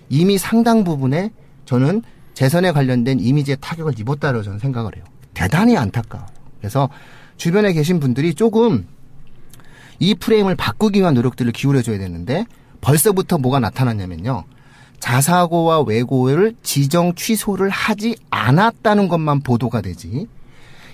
[0.10, 1.32] 이미 상당 부분에
[1.66, 2.02] 저는
[2.34, 5.06] 재선에 관련된 이미지의 타격을 입었다고 저는 생각을 해요.
[5.34, 6.28] 대단히 안타까워요.
[6.60, 6.90] 그래서
[7.38, 8.88] 주변에 계신 분들이 조금
[10.00, 12.46] 이 프레임을 바꾸기 위한 노력들을 기울여줘야 되는데
[12.82, 14.44] 벌써부터 뭐가 나타났냐면요.
[15.00, 20.28] 자사고와 외고를 지정 취소를 하지 않았다는 것만 보도가 되지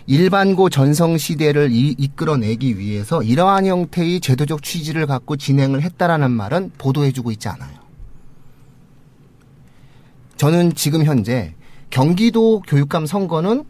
[0.06, 7.32] 일반고 전성 시대를 이, 이끌어내기 위해서 이러한 형태의 제도적 취지를 갖고 진행을 했다라는 말은 보도해주고
[7.32, 7.84] 있지 않아요.
[10.36, 11.56] 저는 지금 현재
[11.90, 13.64] 경기도 교육감 선거는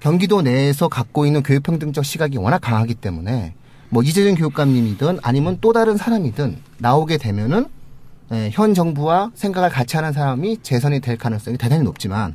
[0.00, 3.54] 경기도 내에서 갖고 있는 교육평등적 시각이 워낙 강하기 때문에
[3.88, 7.66] 뭐 이재준 교육감님이든 아니면 또 다른 사람이든 나오게 되면은
[8.32, 12.34] 예, 현 정부와 생각을 같이 하는 사람이 재선이 될 가능성이 대단히 높지만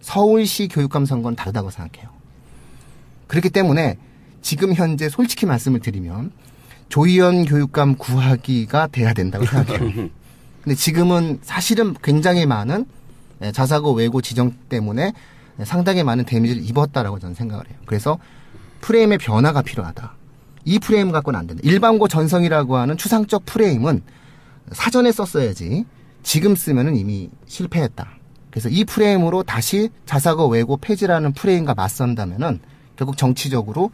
[0.00, 2.10] 서울시 교육감 선거는 다르다고 생각해요.
[3.28, 3.98] 그렇기 때문에
[4.42, 6.32] 지금 현재 솔직히 말씀을 드리면
[6.88, 10.08] 조희연 교육감 구하기가 돼야 된다고 생각해요.
[10.62, 12.86] 근데 지금은 사실은 굉장히 많은
[13.42, 15.12] 예, 자사고 외고 지정 때문에
[15.64, 17.76] 상당히 많은 데미지를 입었다라고 저는 생각을 해요.
[17.86, 18.18] 그래서
[18.80, 20.17] 프레임의 변화가 필요하다.
[20.68, 21.62] 이 프레임 갖고는 안 된다.
[21.64, 24.02] 일반고 전성이라고 하는 추상적 프레임은
[24.72, 25.86] 사전에 썼어야지
[26.22, 28.06] 지금 쓰면은 이미 실패했다.
[28.50, 32.60] 그래서 이 프레임으로 다시 자사고 외고 폐지라는 프레임과 맞선다면은
[32.96, 33.90] 결국 정치적으로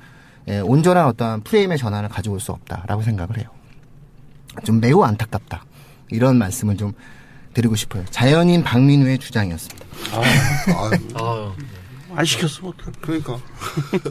[0.49, 3.47] 예, 온전한 어떤 프레임의 전환을 가져올 수 없다라고 생각을 해요.
[4.65, 5.65] 좀 매우 안타깝다.
[6.11, 6.93] 이런 말씀을 좀
[7.55, 8.05] 드리고 싶어요.
[8.11, 9.87] 자연인 박민우의 주장이었습니다.
[10.13, 11.53] 아유,
[12.17, 12.93] 안 시켰으면 어떡해.
[13.01, 13.39] 그러니까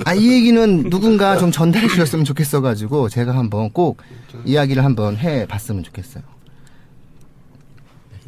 [0.05, 4.01] 아, 이 얘기는 누군가 좀 전달해 주셨으면 좋겠어가지고 제가 한번 꼭
[4.45, 6.23] 이야기를 한번 해 봤으면 좋겠어요.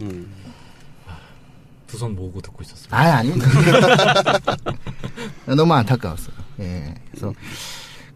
[0.01, 0.31] 음.
[1.87, 2.97] 두 손 모으고 듣고 있었습니다.
[2.97, 3.47] 아, 아닙니다.
[5.55, 6.35] 너무 안타까웠어요.
[6.59, 6.93] 예.
[7.11, 7.31] 그래서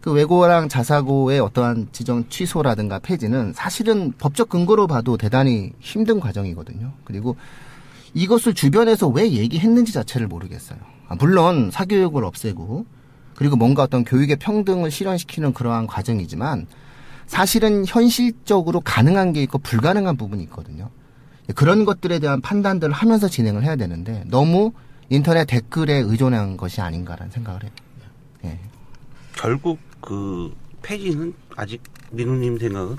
[0.02, 6.92] 그 외고랑 자사고의 어떠한 지정 취소라든가 폐지는 사실은 법적 근거로 봐도 대단히 힘든 과정이거든요.
[7.04, 7.36] 그리고
[8.12, 10.78] 이것을 주변에서 왜 얘기했는지 자체를 모르겠어요.
[11.10, 12.86] 아, 물론 사교육을 없애고
[13.34, 16.66] 그리고 뭔가 어떤 교육의 평등을 실현시키는 그러한 과정이지만
[17.26, 20.88] 사실은 현실적으로 가능한 게 있고 불가능한 부분이 있거든요.
[21.56, 24.72] 그런 것들에 대한 판단들을 하면서 진행을 해야 되는데 너무
[25.08, 27.72] 인터넷 댓글에 의존한 것이 아닌가라는 생각을 해요.
[28.44, 28.60] 예.
[29.34, 32.96] 결국 그 폐지는 아직 민우님 생각은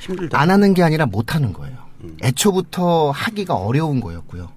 [0.00, 0.40] 힘들다.
[0.40, 1.76] 안 하는 게 아니라 못 하는 거예요.
[2.04, 2.16] 음.
[2.22, 4.48] 애초부터 하기가 어려운 거였고요.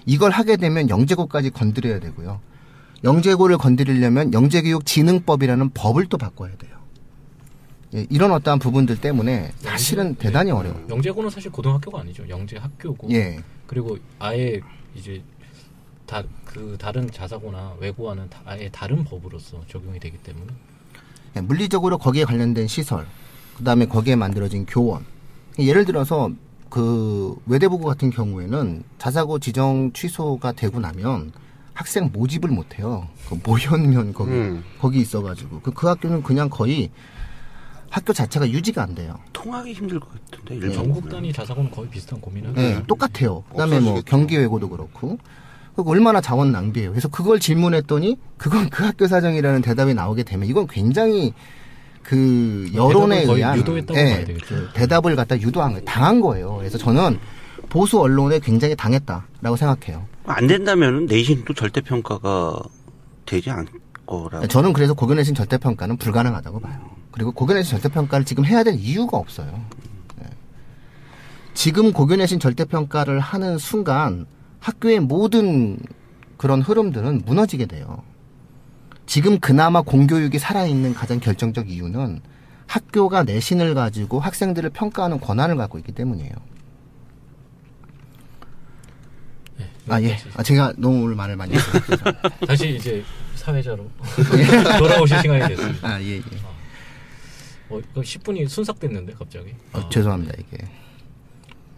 [0.00, 0.02] 음.
[0.06, 2.40] 이걸 하게 되면 영재고까지 건드려야 되고요.
[3.04, 6.70] 영재고를 건드리려면 영재교육진흥법이라는 법을 또 바꿔야 돼요.
[7.94, 10.54] 예, 이런 어떠한 부분들 때문에 사실은 영재- 대단히 예.
[10.54, 10.86] 어려워요.
[10.88, 12.28] 영재고는 사실 고등학교가 아니죠.
[12.28, 13.10] 영재 학교고.
[13.12, 13.40] 예.
[13.66, 14.60] 그리고 아예
[14.94, 15.22] 이제
[16.06, 20.46] 다 그 다른 자사고나 외고와는 다- 아예 다른 법으로서 적용이 되기 때문에
[21.36, 23.06] 예, 물리적으로 거기에 관련된 시설,
[23.56, 25.04] 그 다음에 거기에 만들어진 교원.
[25.58, 26.30] 예를 들어서
[26.70, 31.32] 그 외대부고 같은 경우에는 자사고 지정 취소가 되고 나면
[31.74, 33.08] 학생 모집을 못 해요.
[33.28, 34.64] 그 모현면 거기 음.
[34.80, 36.90] 거기 있어가지고 그, 그 학교는 그냥 거의
[37.90, 39.18] 학교 자체가 유지가 안 돼요.
[39.32, 40.72] 통하기 힘들 것 같은데 네.
[40.72, 42.86] 전국 단위 자사고는 거의 비슷한 고민을 예, 하죠.
[42.86, 43.42] 똑같아요.
[43.50, 44.04] 그다음에 뭐 없어지겠죠.
[44.04, 45.18] 경기 외고도 그렇고
[45.74, 46.90] 그거 얼마나 자원 낭비예요.
[46.90, 51.34] 그래서 그걸 질문했더니 그건 그 학교 사정이라는 대답이 나오게 되면 이건 굉장히
[52.02, 54.46] 그 여론에 의한 유도했다고 예, 봐야 되겠죠.
[54.48, 55.84] 그 대답을 갖다 유도한 거예요.
[55.84, 56.56] 당한 거예요.
[56.56, 57.18] 그래서 저는
[57.68, 60.06] 보수 언론에 굉장히 당했다라고 생각해요.
[60.24, 62.60] 안 된다면 내신도 절대 평가가
[63.26, 63.66] 되지 않을
[64.06, 64.46] 거라.
[64.46, 66.90] 저는 그래서 고교내신 절대 평가는 불가능하다고 봐요.
[67.12, 69.64] 그리고 고교내신 절대 평가를 지금 해야 될 이유가 없어요.
[70.22, 70.26] 예.
[71.54, 74.26] 지금 고교내신 절대 평가를 하는 순간
[74.58, 75.78] 학교의 모든
[76.36, 78.02] 그런 흐름들은 무너지게 돼요.
[79.10, 82.20] 지금 그나마 공교육이 살아있는 가장 결정적 이유는
[82.68, 86.30] 학교가 내신을 가지고 학생들을 평가하는 권한을 갖고 있기 때문이에요.
[89.88, 90.16] 아, 예.
[90.36, 91.82] 아, 제가 너무 오늘 말을 많이 했어요.
[92.46, 93.02] 다시 이제
[93.34, 93.90] 사회자로
[94.78, 95.88] 돌아오실 시간이 됐습니다.
[95.88, 96.22] 아, 예, 예.
[97.68, 99.56] 어, 그럼 10분이 순삭됐는데 갑자기.
[99.72, 100.68] 어, 죄송합니다 이게.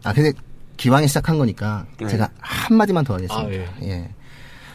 [0.05, 0.35] 아 근데
[0.77, 2.09] 기왕에 시작한 거니까 네.
[2.09, 3.49] 제가 한 마디만 더 하겠습니다.
[3.49, 4.11] 아, 예.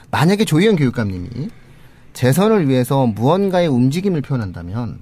[0.10, 1.52] 만약에 조희연 교육감님이
[2.18, 4.98] 재선을 위해서 무언가의 움직임을 표현한다면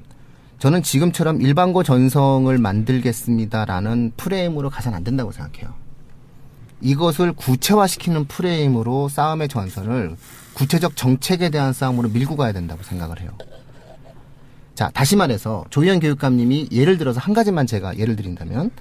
[0.59, 5.73] 저는 지금처럼 일반고 전성을 만들겠습니다라는 프레임으로 가선 안 된다고 생각해요.
[6.81, 10.17] 이것을 구체화시키는 프레임으로 싸움의 전선을
[10.55, 13.31] 구체적 정책에 대한 싸움으로 밀고 가야 된다고 생각을 해요.
[14.73, 18.71] 자, 다시 말해서 조희연 교육감님이 예를 들어서 한 가지만 제가 예를 드린다면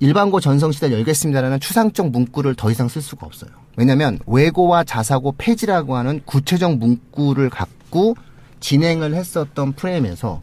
[0.00, 3.67] 일반고 전성시대 열겠습니다라는 추상적 문구를 더 이상 쓸 수가 없어요.
[3.78, 8.16] 왜냐하면 외고와 자사고 폐지라고 하는 구체적 문구를 갖고
[8.58, 10.42] 진행을 했었던 프레임에서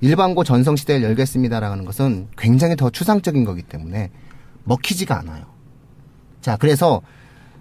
[0.00, 4.10] 일반고 전성 시대를 열겠습니다라는 것은 굉장히 더 추상적인 거기 때문에
[4.64, 5.44] 먹히지가 않아요.
[6.40, 7.02] 자, 그래서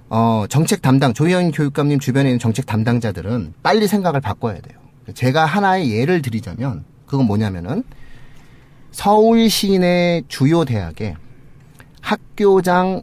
[0.08, 4.80] 어, 정책 담당 조희연 교육감님 주변에 있는 정책 담당자들은 빨리 생각을 바꿔야 돼요.
[5.16, 7.84] 제가 하나의 예를 드리자면 그건 뭐냐면은
[8.92, 11.16] 서울 시내 주요 대학에
[12.00, 13.02] 학교장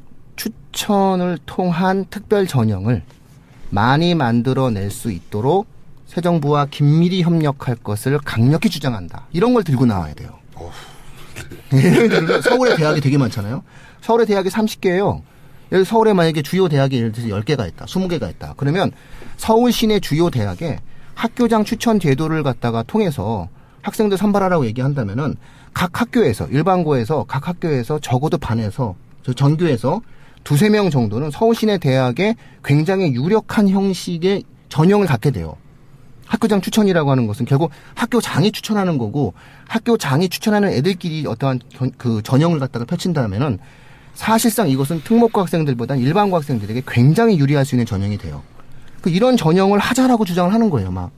[0.76, 3.02] 추천을 통한 특별 전형을
[3.70, 5.66] 많이 만들어낼 수 있도록
[6.06, 9.26] 새 정부와 긴밀히 협력할 것을 강력히 주장한다.
[9.32, 10.38] 이런 걸 들고 나와야 돼요.
[11.72, 13.64] 예를 들면 서울에 대학이 되게 많잖아요.
[14.02, 15.22] 서울에 대학이 30개예요.
[15.72, 17.86] 예를 서울에 만약에 주요 대학이 예를 들어서 10개가 있다.
[17.86, 18.54] 20개가 있다.
[18.56, 18.92] 그러면
[19.38, 20.78] 서울 시내 주요 대학에
[21.14, 23.48] 학교장 추천 제도를 갖다가 통해서
[23.80, 25.36] 학생들 선발하라고 얘기한다면은
[25.72, 30.02] 각 학교에서 일반고에서 각 학교에서 적어도 반에서 저 전교에서
[30.46, 35.56] 두세 명 정도는 서울 시내 대학에 굉장히 유력한 형식의 전형을 갖게 돼요.
[36.24, 39.34] 학교장 추천이라고 하는 것은 결국 학교장이 추천하는 거고
[39.66, 43.58] 학교장이 추천하는 애들끼리 어떠한 견- 그 전형을 갖다가 펼친다면은
[44.14, 48.42] 사실상 이것은 특목고 학생들보단 일반고 학생들에게 굉장히 유리할 수 있는 전형이 돼요.
[49.00, 51.10] 그 이런 전형을 하자라고 주장을 하는 거예요, 막.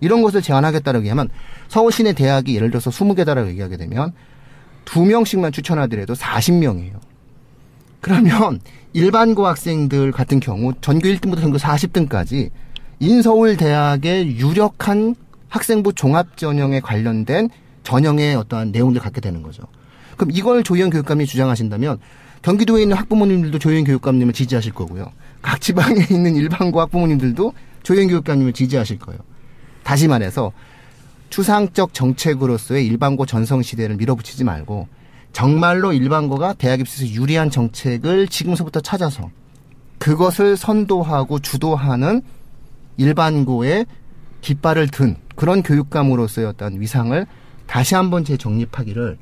[0.00, 1.30] 이런 것을 제안하겠다라고 얘기하면
[1.68, 4.12] 서울 시내 대학이 예를 들어서 20개다라고 얘기하게 되면
[4.84, 7.03] 두 명씩만 추천하더라도 40명이에요.
[8.04, 8.60] 그러면
[8.92, 12.50] 일반 고 학생들 같은 경우 전교 1등부터 전교 40등까지
[13.00, 15.14] 인서울 대학의 유력한
[15.48, 17.48] 학생부 종합 전형에 관련된
[17.82, 19.62] 전형의 어떠한 내용을 갖게 되는 거죠.
[20.18, 21.96] 그럼 이걸 조희연 교육감이 주장하신다면
[22.42, 25.10] 경기도에 있는 학부모님들도 조희연 교육감님을 지지하실 거고요.
[25.40, 29.18] 각 지방에 있는 일반고 학부모님들도 조희연 교육감님을 지지하실 거예요.
[29.82, 30.52] 다시 말해서
[31.30, 34.88] 추상적 정책으로서의 일반고 전성 시대를 밀어붙이지 말고
[35.34, 39.30] 정말로 일반고가 대학 입시에서 유리한 정책을 지금서부터 찾아서
[39.98, 42.22] 그것을 선도하고 주도하는
[42.96, 43.84] 일반고의
[44.42, 47.26] 깃발을 든 그런 교육감으로서의 어떤 위상을
[47.66, 49.18] 다시 한번 재정립하기를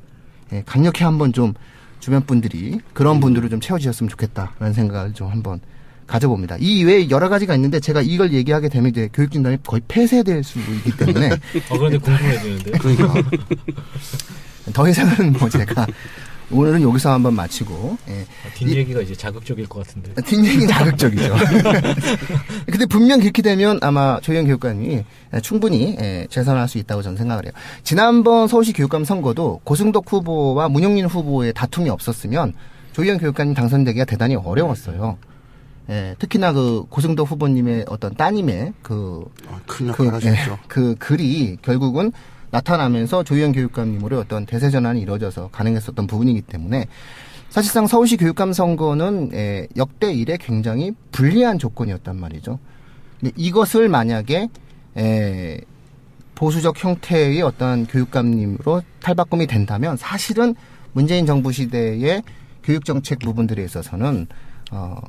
[0.53, 1.53] 예, 강력히 한번 좀
[1.99, 5.61] 주변 분들이 그런 분들을 좀 채워주셨으면 좋겠다라는 생각을 좀 한번
[6.17, 6.57] 가져봅니다.
[6.59, 10.95] 이 이외에 여러 가지가 있는데 제가 이걸 얘기하게 되면 이제 교육진단이 거의 폐쇄될 수 있기
[10.95, 11.37] 때문에 어,
[11.77, 12.71] 그런데 궁금해지는데.
[12.77, 13.13] 그러니까
[14.73, 15.87] 더 이상은 뭐 제가
[16.51, 18.25] 오늘은 여기서 한번 마치고 예.
[18.45, 20.13] 아, 뒷얘기가 이 제 자극적일 것 같은데.
[20.21, 21.35] 뒷얘기 자극적이죠.
[22.69, 25.03] 근데 분명 그렇게 되면 아마 조희연 교육감이
[25.41, 27.53] 충분히 예, 재선할 수 있다고 저는 생각을 해요.
[27.83, 32.53] 지난번 서울시 교육감 선거도 고승덕 후보와 문영민 후보의 다툼이 없었으면
[32.91, 35.17] 조희연 교육감이 당선되기가 대단히 어려웠어요.
[35.89, 40.19] 예, 특히나 그 고승덕 후보님의 어떤 따님의 그 아, 큰 그.
[40.23, 40.35] 예,
[40.67, 42.11] 그 글이 결국은
[42.51, 46.85] 나타나면서 조희연 교육감님으로 어떤 대세 전환이 이루어져서 가능했었던 부분이기 때문에
[47.49, 52.59] 사실상 서울시 교육감 선거는 예, 역대 이래 굉장히 불리한 조건이었단 말이죠.
[53.19, 54.49] 근데 이것을 만약에
[54.97, 55.61] 예,
[56.35, 60.55] 보수적 형태의 어떤 교육감님으로 탈바꿈이 된다면 사실은
[60.93, 62.23] 문재인 정부 시대의
[62.63, 64.27] 교육 정책 부분들에 있어서는
[64.71, 64.99] 어,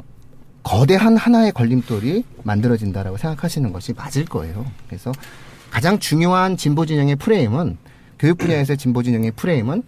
[0.65, 4.67] 거대한 하나의 걸림돌이 만들어진다라고 생각하시는 것이 맞을 거예요.
[4.89, 5.13] 그래서
[5.71, 7.77] 가장 중요한 진보 진영의 프레임은
[8.19, 9.83] 교육 분야에서 진보 진영의 프레임은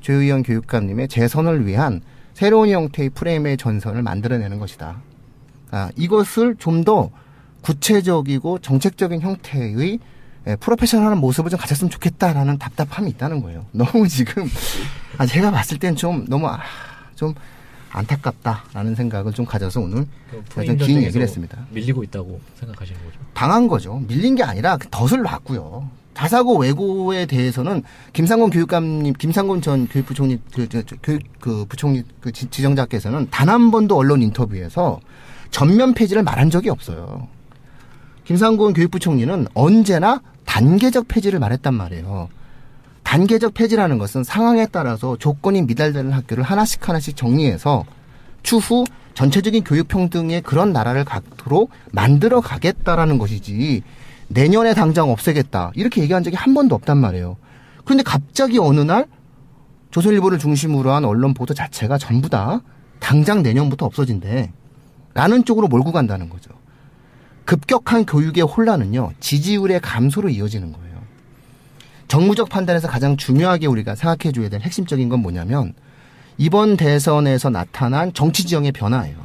[0.00, 2.00] 조의원 교육감님의 재선을 위한
[2.34, 5.02] 새로운 형태의 프레임의 전선을 만들어내는 것이다.
[5.70, 7.10] 아, 이것을 좀 더
[7.62, 9.98] 구체적이고 정책적인 형태의
[10.48, 13.64] 예, 프로페셔널한 모습을 좀 가졌으면 좋겠다라는 답답함이 있다는 거예요.
[13.72, 14.48] 너무 지금
[15.16, 16.58] 아, 제가 봤을 땐 좀 너무 아,
[17.14, 17.32] 좀
[17.92, 21.58] 안타깝다라는 생각을 좀 가져서 오늘 그좀 프레임 긴 전쟁에서 얘기를 했습니다.
[21.70, 23.18] 밀리고 있다고 생각하시는 거죠.
[23.34, 24.02] 당한 거죠.
[24.08, 25.88] 밀린 게 아니라 덫을 놨고요.
[26.14, 32.30] 자사고 외고에 대해서는 김상곤 교육감님, 김상곤 전 교육부총리 그, 저, 저, 교육 그 부총리 그
[32.32, 35.00] 지- 지정자께서는 단 한 번도 언론 인터뷰에서
[35.50, 37.28] 전면 폐지를 말한 적이 없어요.
[38.24, 42.28] 김상곤 교육부총리는 언제나 단계적 폐지를 말했단 말이에요.
[43.12, 47.84] 단계적 폐지라는 것은 상황에 따라서 조건이 미달되는 학교를 하나씩 하나씩 정리해서
[48.42, 53.82] 추후 전체적인 교육 평등의 그런 나라를 갖도록 만들어 가겠다라는 것이지
[54.28, 57.36] 내년에 당장 없애겠다 이렇게 얘기한 적이 한 번도 없단 말이에요.
[57.84, 59.06] 그런데 갑자기 어느 날
[59.90, 62.62] 조선일보를 중심으로 한 언론 보도 자체가 전부 다
[62.98, 64.52] 당장 내년부터 없어진대.
[65.12, 66.50] 라는 쪽으로 몰고 간다는 거죠.
[67.44, 70.91] 급격한 교육의 혼란은요, 지지율의 감소로 이어지는 거예요.
[72.12, 75.72] 정무적 판단에서 가장 중요하게 우리가 생각해 줘야 될 핵심적인 건 뭐냐면,
[76.36, 79.16] 이번 대선에서 나타난 정치 지형의 변화예요.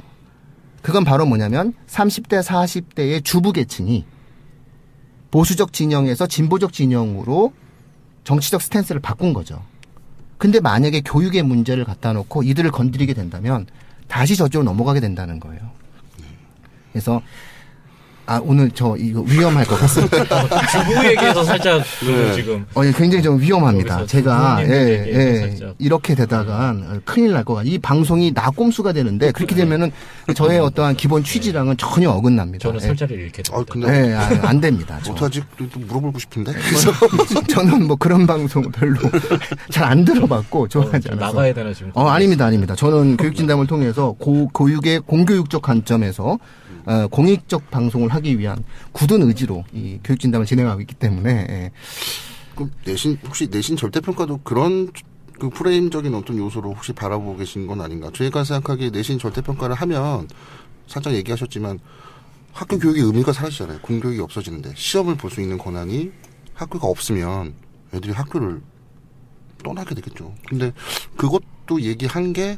[0.82, 4.06] 그건 바로 뭐냐면 30대, 40대의 주부 계층이
[5.32, 7.52] 보수적 진영에서 진보적 진영으로
[8.24, 9.62] 정치적 스탠스를 바꾼 거죠.
[10.38, 13.66] 근데 만약에 교육의 문제를 갖다 놓고 이들을 건드리게 된다면
[14.08, 15.60] 다시 저쪽으로 넘어가게 된다는 거예요.
[16.94, 17.22] 그래서
[18.30, 20.18] 아 오늘 저 이거 위험할 것 같습니다.
[20.68, 22.34] 주부 얘기해서 살짝 그 네.
[22.34, 24.06] 지금 어, 예, 굉장히 좀 위험합니다.
[24.06, 25.74] 제가, 예, 예.
[25.80, 27.72] 이렇게 되다간 큰일 날 것 같아요.
[27.72, 29.92] 이 방송이 나 꼼수가 되는데, 그렇게 되면은
[30.36, 32.64] 저의 어떠한 기본 취지랑은 전혀 어긋납니다.
[32.64, 32.88] 저는 예.
[32.88, 33.72] 설자를 잃게 아, 됩니다.
[33.72, 35.00] 근데 예, 아, 안 됩니다.
[35.06, 35.14] 또
[35.88, 36.52] 물어보고 싶은데.
[37.48, 38.98] 저는 뭐 그런 방송 별로
[39.72, 41.34] 잘 안 들어봤고, 어, 좋아하지 좀 않아서.
[41.34, 41.92] 나가야 되나 지금.
[41.94, 42.76] 어, 아닙니다, 아닙니다.
[42.76, 46.38] 저는 교육진담을 통해서 고, 교육의 공교육적 관점에서
[46.88, 51.72] 어, 공익적 방송을 하기 위한 굳은 의지로 이 교육 진담을 진행하고 있기 때문에 예.
[52.56, 54.90] 그 내신 혹시 내신 절대 평가도 그런
[55.38, 58.10] 그 프레임적인 어떤 요소로 혹시 바라보고 계신 건 아닌가?
[58.14, 60.28] 저희가 생각하기에 내신 절대 평가를 하면
[60.88, 61.78] 살짝 얘기하셨지만
[62.54, 63.80] 학교 교육의 의미가 사라지잖아요.
[63.82, 66.12] 공교육이 없어지는데 시험을 볼 수 있는 권한이
[66.56, 67.54] 학교가 없으면
[67.94, 68.62] 애들이 학교를
[69.64, 70.34] 떠나게 되겠죠.
[70.48, 70.72] 근데
[71.18, 72.58] 그것도 얘기한 게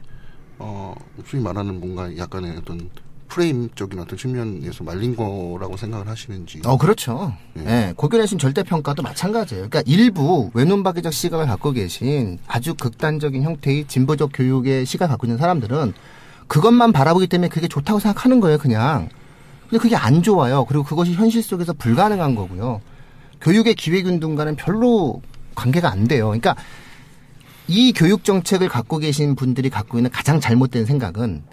[0.59, 0.93] 어,
[1.25, 2.89] 소위 말하는 뭔가 약간의 어떤
[3.29, 6.61] 프레임적인 어떤 측면에서 말린 거라고 생각을 하시는지.
[6.65, 7.33] 어, 그렇죠.
[7.57, 7.65] 예.
[7.65, 9.69] 예, 고교내신 절대평가도 마찬가지예요.
[9.69, 15.93] 그러니까 일부 외눈박이적 시각을 갖고 계신 아주 극단적인 형태의 진보적 교육의 시각을 갖고 있는 사람들은
[16.47, 19.07] 그것만 바라보기 때문에 그게 좋다고 생각하는 거예요, 그냥.
[19.69, 20.65] 근데 그게 안 좋아요.
[20.65, 22.81] 그리고 그것이 현실 속에서 불가능한 거고요.
[23.39, 25.21] 교육의 기획운동과는 별로
[25.55, 26.25] 관계가 안 돼요.
[26.25, 26.55] 그러니까
[27.67, 31.43] 이 교육 정책을 갖고 계신 분들이 갖고 있는 가장 잘못된 생각은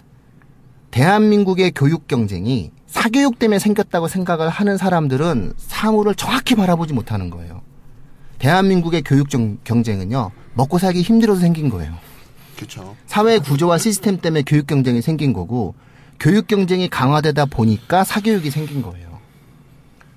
[0.91, 7.61] 대한민국의 교육 경쟁이 사교육 때문에 생겼다고 생각을 하는 사람들은 사물을 정확히 바라보지 못하는 거예요.
[8.39, 11.93] 대한민국의 교육 정- 경쟁은요, 먹고 살기 힘들어서 생긴 거예요.
[12.55, 12.95] 그렇죠.
[13.05, 15.75] 사회 구조와 시스템 때문에 교육 경쟁이 생긴 거고,
[16.19, 19.19] 교육 경쟁이 강화되다 보니까 사교육이 생긴 거예요.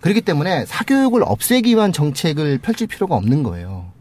[0.00, 3.92] 그렇기 때문에 사교육을 없애기 위한 정책을 펼칠 필요가 없는 거예요.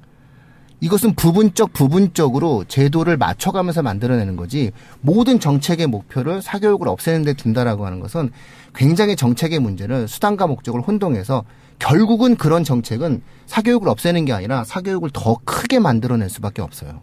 [0.82, 8.00] 이것은 부분적 부분적으로 제도를 맞춰가면서 만들어내는 거지 모든 정책의 목표를 사교육을 없애는 데 둔다라고 하는
[8.00, 8.32] 것은
[8.74, 11.44] 굉장히 정책의 문제를 수단과 목적을 혼동해서
[11.80, 17.02] 결국은 그런 정책은 사교육을 없애는 게 아니라 사교육을 더 크게 만들어낼 수밖에 없어요.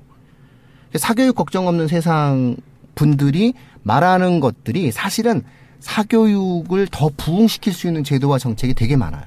[0.94, 2.56] 사교육 걱정 없는 세상
[2.94, 5.42] 분들이 말하는 것들이 사실은
[5.80, 9.24] 사교육을 더 부흥시킬 수 있는 제도와 정책이 되게 많아요.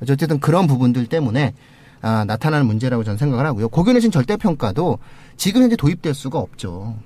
[0.00, 1.54] 어쨌든 그런 부분들 때문에
[2.02, 3.68] 아, 나타나는 문제라고 저는 생각을 하고요.
[3.68, 4.98] 고교 내신 절대평가도
[5.36, 6.96] 지금 현재 도입될 수가 없죠.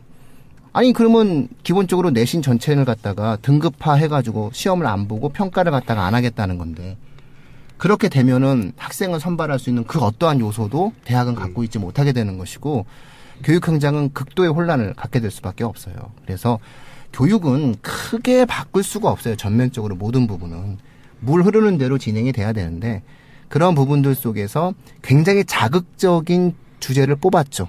[0.73, 6.59] 아니 그러면 기본적으로 내신 전체를 갖다가 등급화 해가지고 시험을 안 보고 평가를 갖다가 안 하겠다는
[6.59, 6.99] 건데
[7.79, 12.87] 그렇게 되면은 학생을 선발할 수 있는 그 어떠한 요소도 대학은 갖고 있지 못하게 되는 것이고
[13.43, 15.95] 교육 현장은 극도의 혼란을 갖게 될 수밖에 없어요.
[16.25, 16.59] 그래서
[17.13, 19.37] 교육은 크게 바꿀 수가 없어요.
[19.37, 20.79] 전면적으로 모든 부분은
[21.21, 23.03] 물 흐르는 대로 진행이 돼야 되는데
[23.49, 27.69] 그런 부분들 속에서 굉장히 자극적인 주제를 뽑았죠.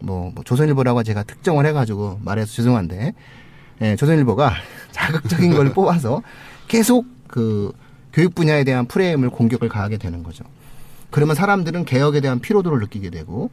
[0.00, 3.14] 뭐, 뭐 조선일보라고 제가 특정을 해가지고 말해서 죄송한데
[3.82, 4.52] 예, 조선일보가
[4.92, 6.22] 자극적인 걸 뽑아서
[6.68, 7.72] 계속 그
[8.12, 10.44] 교육 분야에 대한 프레임을 공격을 가하게 되는 거죠.
[11.10, 13.50] 그러면 사람들은 개혁에 대한 피로도를 느끼게 되고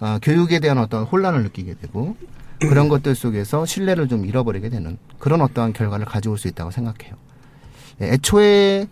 [0.00, 2.16] 어, 교육에 대한 어떤 혼란을 느끼게 되고
[2.60, 7.14] 그런 것들 속에서 신뢰를 좀 잃어버리게 되는 그런 어떠한 결과를 가져올 수 있다고 생각해요.
[8.00, 8.88] 예, 애초에 예,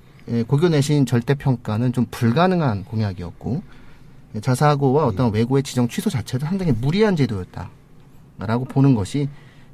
[0.46, 3.62] 고교 내신 절대 평가는 좀 불가능한 공약이었고
[4.40, 9.28] 자사고와 어떤 외고의 지정 취소 자체도 상당히 무리한 제도였다라고 보는 것이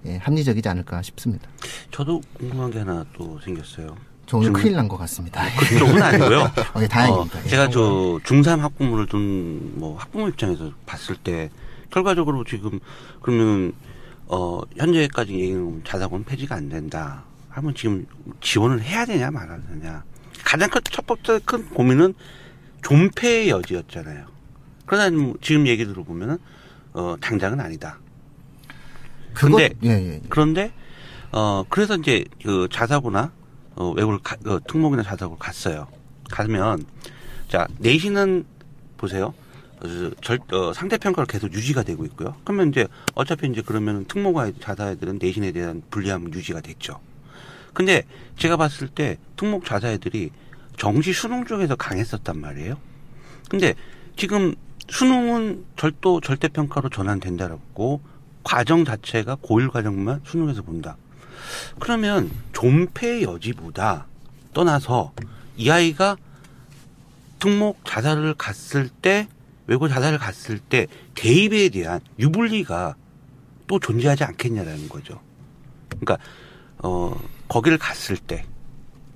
[0.07, 1.49] 예, 합리적이지 않을까 싶습니다.
[1.91, 3.97] 저도 궁금한 게 하나 또 생겼어요.
[4.27, 5.43] 저 오늘 좀- 큰일 난 것 같습니다.
[5.59, 6.41] 그쪽은 아니고요.
[6.75, 7.39] 어, 예, 다행입니다.
[7.39, 7.49] 어, 예.
[7.49, 7.81] 제가 저
[8.25, 11.51] 중3 학부모를 둔뭐 학부모 입장에서 봤을 때
[11.91, 12.79] 결과적으로 지금
[13.21, 13.73] 그러면
[14.29, 17.25] 어 현재까지 얘기는 자사고는 폐지가 안 된다.
[17.51, 18.07] 하면 지금
[18.41, 20.03] 지원을 해야 되냐 말아야 되냐.
[20.45, 22.15] 가장 큰 첫 번째 큰 고민은
[22.83, 24.27] 존폐의 여지였잖아요.
[24.87, 25.11] 그러다
[25.43, 26.39] 지금 얘기 들어보면은
[26.93, 27.99] 어 당장은 아니다.
[29.35, 30.21] 그것, 근데- 예, 예, 예.
[30.29, 30.73] 그런데
[31.33, 33.33] 어 그래서 이제 그 자사고나
[33.75, 35.89] 어 외국을 가, 어, 특목이나 자사고를 갔어요.
[36.31, 36.85] 가면
[37.49, 38.45] 자 내신은
[38.97, 39.35] 보세요.
[39.83, 42.35] 어, 절, 어, 상대 평가가 계속 유지가 되고 있고요.
[42.45, 46.99] 그러면 이제 어차피 이제 그러면 특목과 자사애들은 내신에 대한 불리함은 유지가 됐죠.
[47.77, 48.05] 근데
[48.39, 50.31] 제가 봤을 때 특목 자사애들이
[50.79, 52.79] 정시 수능 쪽에서 강했었단 말이에요.
[53.51, 53.75] 근데
[54.17, 54.55] 지금
[54.89, 58.01] 수능은 절도 절대 평가로 전환된다라고
[58.43, 60.97] 과정 자체가 고1 과정만 수능에서 본다.
[61.79, 64.07] 그러면 존폐 여지보다
[64.55, 65.13] 떠나서
[65.59, 66.17] 이 아이가
[67.39, 69.29] 특목 자살을 갔을 때
[69.67, 72.97] 외고 자살을 갔을 때 대입에 대한 유불리가
[73.67, 75.21] 또 존재하지 않겠냐라는 거죠.
[75.91, 76.17] 그러니까
[76.79, 77.15] 어
[77.49, 78.45] 거기를 갔을 때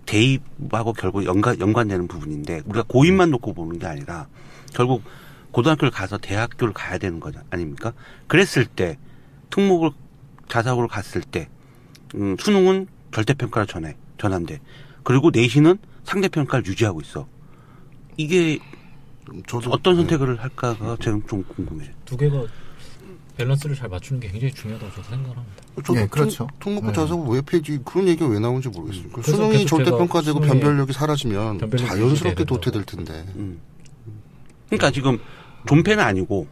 [0.07, 4.29] 대입하고 결국 연관 연관되는 부분인데 우리가 고입만 놓고 보는 게 아니라
[4.75, 5.03] 결국
[5.53, 7.93] 고등학교를 가서 대학교를 가야 되는 거죠 아닙니까?
[8.27, 8.99] 그랬을 때
[9.51, 9.91] 특목을
[10.49, 11.49] 자사고를 갔을 때
[12.15, 14.61] 음, 수능은 절대평가를 전해 전한대
[15.03, 17.29] 그리고 내신은 상대평가를 유지하고 있어
[18.17, 18.59] 이게
[19.47, 20.01] 저도 어떤 네.
[20.01, 21.91] 선택을 할까가 저는 좀 궁금해요.
[22.05, 22.45] 두 개가
[23.37, 25.63] 밸런스를 잘 맞추는 게 굉장히 중요하다고 저도 생각합니다.
[25.77, 26.49] 저도 네, 그렇죠.
[26.59, 26.93] 통, 목고 네.
[26.93, 29.05] 자사고 왜 폐지 그런 얘기가 왜 나오는지 모르겠어요.
[29.09, 33.25] 그 그래서 수능이 절대평가되고 변별력이 사라지면 변별력이 자연스럽게 도태될 텐데.
[33.37, 33.61] 음.
[34.67, 35.19] 그러니까 지금
[35.67, 36.47] 존폐는 아니고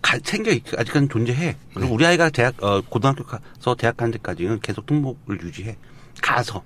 [0.00, 1.56] 가, 생겨 있, 아직까지 존재해.
[1.74, 1.94] 그리고 네.
[1.94, 5.76] 우리 아이가 대학 어, 고등학교 가서 대학 간 데까지는 계속 특목을 유지해.
[6.22, 6.62] 가서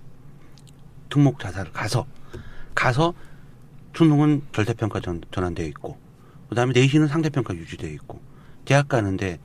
[1.08, 2.06] 특목 자사를 가서
[2.74, 3.12] 가서
[3.94, 5.98] 수능은 절대평가 전, 전환되어 있고
[6.48, 8.20] 그다음에 내신은 상대평가 유지되어 있고
[8.64, 9.38] 대학 가는데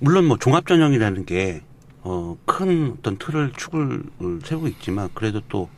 [0.00, 1.62] 물론 뭐 종합 전형이라는 게
[2.02, 4.02] 어, 큰 어떤 틀을 축을
[4.44, 5.68] 세우고 있지만 그래도 또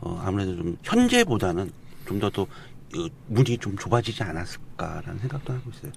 [0.00, 1.70] 어, 아무래도 좀 현재보다는
[2.06, 5.92] 좀 더또 어, 문이 좀 좁아지지 않았을까라는 생각도 하고 있어요.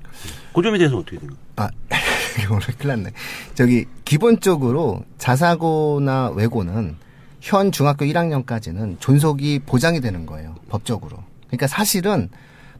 [0.53, 1.43] 그 점에 대해서 어떻게 생각해요?
[1.55, 1.69] 아,
[2.49, 3.11] 오늘 큰일 났네.
[3.55, 6.95] 저기, 기본적으로 자사고나 외고는
[7.41, 10.55] 현 중학교 1학년까지는 존속이 보장이 되는 거예요.
[10.69, 11.23] 법적으로.
[11.47, 12.29] 그러니까 사실은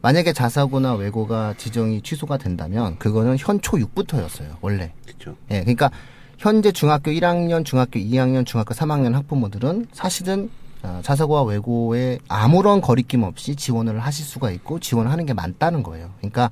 [0.04, 4.56] 만약에 자사고나 외고가 지정이 취소가 된다면 그거는 현초 6부터였어요.
[4.60, 4.92] 원래.
[5.06, 5.34] 그렇죠.
[5.50, 5.90] 예, 그러니까
[6.36, 10.50] 현재 중학교 1학년, 중학교 2학년, 중학교 3학년 학부모들은 사실은
[10.82, 16.10] 어, 자사고와 외고에 아무런 거리낌 없이 지원을 하실 수가 있고 지원하는 게 맞다는 거예요.
[16.18, 16.50] 그러니까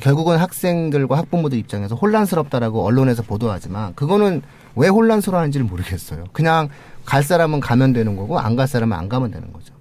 [0.00, 4.40] 결국은 학생들과 학부모들 입장에서 혼란스럽다라고 언론에서 보도하지만 그거는
[4.76, 6.26] 왜 혼란스러워하는지를 모르겠어요.
[6.32, 6.68] 그냥
[7.04, 9.74] 갈 사람은 가면 되는 거고 안 갈 사람은 안 가면 되는 거죠.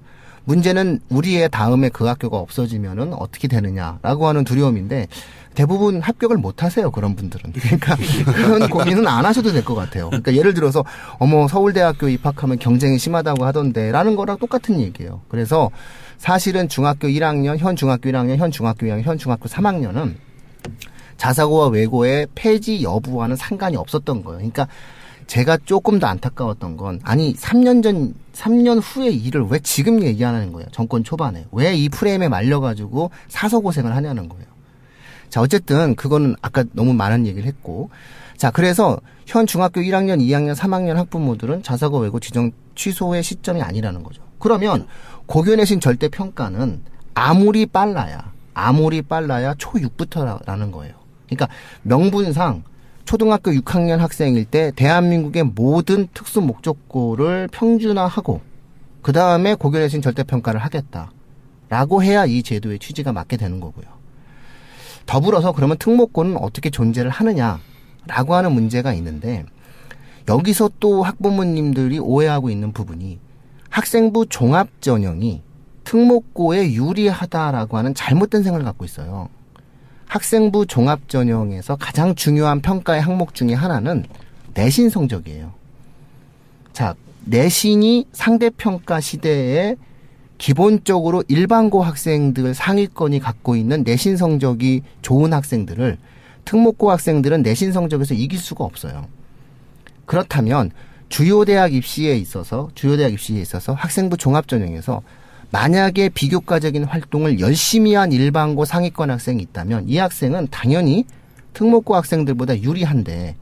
[0.58, 5.08] 문제는 우리의 다음에 그 학교가 없어지면은 어떻게 되느냐라고 하는 두려움인데
[5.56, 7.52] 대부분 합격을 못 하세요 그런 분들은.
[7.52, 7.98] 그러니까
[8.32, 10.08] 그런 고민은 안 하셔도 될 것 같아요.
[10.08, 10.86] 그러니까 예를 들어서
[11.20, 15.20] 어머 서울대학교 입학하면 경쟁이 심하다고 하던데라는 거랑 똑같은 얘기예요.
[15.28, 15.70] 그래서
[16.18, 20.16] 사실은 중학교 1학년 현 중학교 1학년 현 중학교 2학년 현 중학교 3학년은
[21.18, 24.38] 자사고와 외고의 폐지 여부와는 상관이 없었던 거예요.
[24.38, 24.68] 그러니까
[25.28, 30.68] 제가 조금 더 안타까웠던 건 아니 3년 전 3년 후의 일을 왜 지금 얘기하는 거예요?
[30.72, 31.46] 정권 초반에.
[31.52, 34.46] 왜 이 프레임에 말려가지고 사서 고생을 하냐는 거예요.
[35.30, 37.90] 자 어쨌든 그거는 아까 너무 많은 얘기를 했고.
[38.38, 44.22] 자 그래서 현 중학교 1학년 2학년 3학년 학부모들은 자사고 외고 지정 취소의 시점이 아니라는 거죠.
[44.40, 44.88] 그러면
[45.26, 46.82] 고교 내신 절대 평가는
[47.16, 50.94] 아무리 빨라야 아무리 빨라야 초 6부터라는 거예요.
[51.26, 51.50] 그러니까
[51.82, 52.64] 명분상
[53.08, 58.42] 초등학교 6학년 학생일 때 대한민국의 모든 특수 목적고를 평준화하고
[59.02, 63.86] 그 다음에 고교 내신 절대평가를 하겠다라고 해야 이 제도의 취지가 맞게 되는 거고요.
[65.06, 69.46] 더불어서 그러면 특목고는 어떻게 존재를 하느냐라고 하는 문제가 있는데
[70.28, 73.20] 여기서 또 학부모님들이 오해하고 있는 부분이
[73.70, 75.44] 학생부 종합 전형이
[75.86, 79.30] 특목고에 유리하다라고 하는 잘못된 생각을 갖고 있어요.
[80.08, 84.06] 학생부 종합 전형에서 가장 중요한 평가의 항목 중에 하나는
[84.54, 85.54] 내신 성적이에요.
[86.74, 86.96] 자,
[87.26, 89.76] 내신이 상대 평가 시대에
[90.38, 95.98] 기본적으로 일반고 학생들 상위권이 갖고 있는 내신 성적이 좋은 학생들을
[96.46, 99.08] 특목고 학생들은 내신 성적에서 이길 수가 없어요.
[100.06, 100.72] 그렇다면
[101.10, 105.02] 주요 대학 입시에 있어서 주요 대학 입시에 있어서 학생부 종합 전형에서
[105.52, 111.06] 만약에 비교과적인 활동을 열심히 한 일반고 상위권 학생이 있다면 이 학생은 당연히
[111.54, 113.36] 특목고 학생들보다 유리한데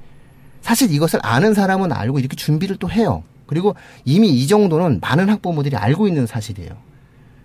[0.61, 3.23] 사실 이것을 아는 사람은 알고 이렇게 준비를 또 해요.
[3.45, 6.71] 그리고 이미 이 정도는 많은 학부모들이 알고 있는 사실이에요.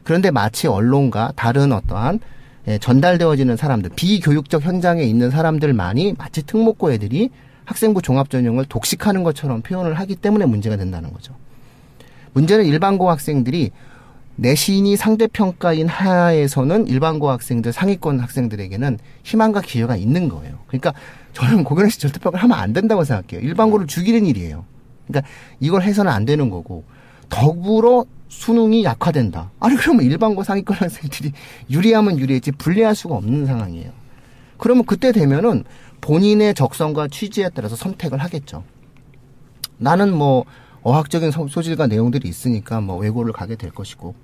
[0.04, 2.20] 그런데 마치 언론과 다른 어떠한
[2.68, 7.30] 예, 전달되어지는 사람들, 비교육적 현장에 있는 사람들만이 마치 특목고 애들이
[7.64, 11.34] 학생부 종합전형을 독식하는 것처럼 표현을 하기 때문에 문제가 된다는 거죠.
[12.32, 13.70] 문제는 일반고 학생들이
[14.36, 20.58] 내신이 상대평가인 하에서는 일반고 학생들, 상위권 학생들에게는 희망과 기회가 있는 거예요.
[20.66, 20.94] 그러니까
[21.32, 23.46] 저는 고교내신 절대평가를 하면 안 된다고 생각해요.
[23.46, 24.64] 일반고를 죽이는 일이에요.
[25.06, 26.84] 그러니까 이걸 해서는 안 되는 거고
[27.28, 29.50] 더불어 수능이 약화된다.
[29.60, 31.32] 아니 그러면 일반고 상위권 학생들이
[31.68, 33.90] 유리하면 유리했지 불리할 수가 없는 상황이에요.
[34.56, 35.64] 그러면 그때 되면은
[36.00, 38.62] 본인의 적성과 취지에 따라서 선택을 하겠죠.
[39.78, 40.44] 나는 뭐
[40.82, 44.14] 어학적인 소질과 내용들이 있으니까 뭐 외고를 가게 될 것이고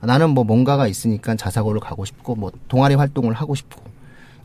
[0.00, 3.82] 나는 뭐 뭔가가 있으니까 자사고를 가고 싶고 뭐 동아리 활동을 하고 싶고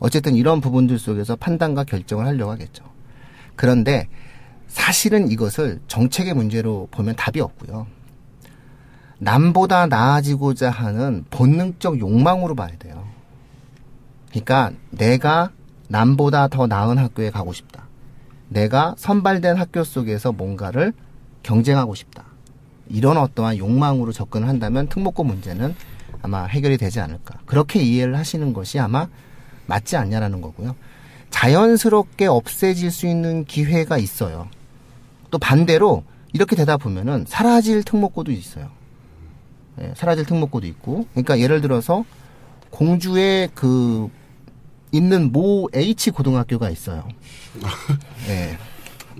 [0.00, 2.84] 어쨌든 이런 부분들 속에서 판단과 결정을 하려고 하겠죠.
[3.54, 4.08] 그런데
[4.66, 7.86] 사실은 이것을 정책의 문제로 보면 답이 없고요.
[9.18, 13.06] 남보다 나아지고자 하는 본능적 욕망으로 봐야 돼요.
[14.30, 15.52] 그러니까 내가
[15.88, 17.84] 남보다 더 나은 학교에 가고 싶다.
[18.48, 20.92] 내가 선발된 학교 속에서 뭔가를
[21.44, 22.24] 경쟁하고 싶다.
[22.88, 25.74] 이런 어떠한 욕망으로 접근을 한다면 특목고 문제는
[26.22, 27.38] 아마 해결이 되지 않을까.
[27.46, 29.06] 그렇게 이해를 하시는 것이 아마
[29.66, 30.74] 맞지 않냐라는 거고요.
[31.30, 34.48] 자연스럽게 없애질 수 있는 기회가 있어요.
[35.30, 38.70] 또 반대로 이렇게 되다 보면은 사라질 특목고도 있어요.
[39.80, 41.06] 예, 사라질 특목고도 있고.
[41.12, 42.04] 그러니까 예를 들어서
[42.70, 44.10] 공주에 그
[44.92, 47.06] 있는 모 H 고등학교가 있어요.
[48.28, 48.56] 예.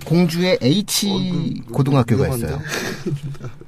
[0.03, 1.13] 공주의 H 어,
[1.67, 2.47] 그, 고등학교가 위험한데?
[2.47, 2.61] 있어요.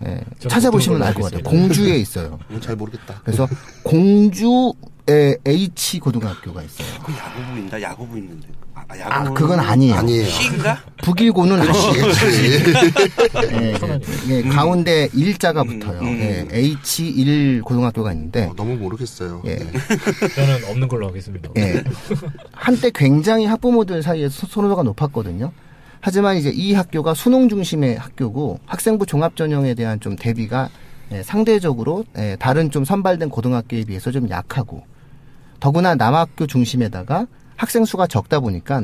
[0.05, 1.43] 예, 전 찾아보시면 알 것 같아요.
[1.43, 2.39] 공주에 있어요.
[2.49, 3.21] 이건 잘 모르겠다.
[3.23, 3.47] 그래서
[3.83, 4.73] 공주의
[5.45, 6.87] H 고등학교가 있어요.
[7.03, 7.81] 그 야구부인다.
[7.81, 8.47] 야구부 있는데.
[8.89, 9.13] 아, 야구.
[9.13, 9.95] 아, 그건 아니에요.
[9.95, 10.25] 아니에요.
[10.27, 10.81] C인가?
[11.03, 11.79] 북일고는 그렇지.
[13.51, 14.03] 예, 천안이.
[14.29, 15.99] 예, 가운데 일자가 붙어요.
[16.01, 16.19] 음.
[16.21, 19.41] 예, H1 고등학교가 있는데 어, 너무 모르겠어요.
[19.45, 19.55] 예.
[19.55, 19.71] 네.
[20.35, 21.49] 저는 없는 걸로 하겠습니다.
[21.57, 21.83] 예.
[22.53, 25.51] 한때 굉장히 학부모들 사이에서 선호도가 높았거든요.
[25.99, 30.69] 하지만 이제 이 학교가 수능 중심의 학교고 학생부 종합 전형에 대한 좀 대비가
[31.11, 34.83] 예, 상대적으로 예, 다른 좀 선발된 고등학교에 비해서 좀 약하고
[35.59, 38.83] 더구나 남학교 중심에다가 학생 수가 적다 보니까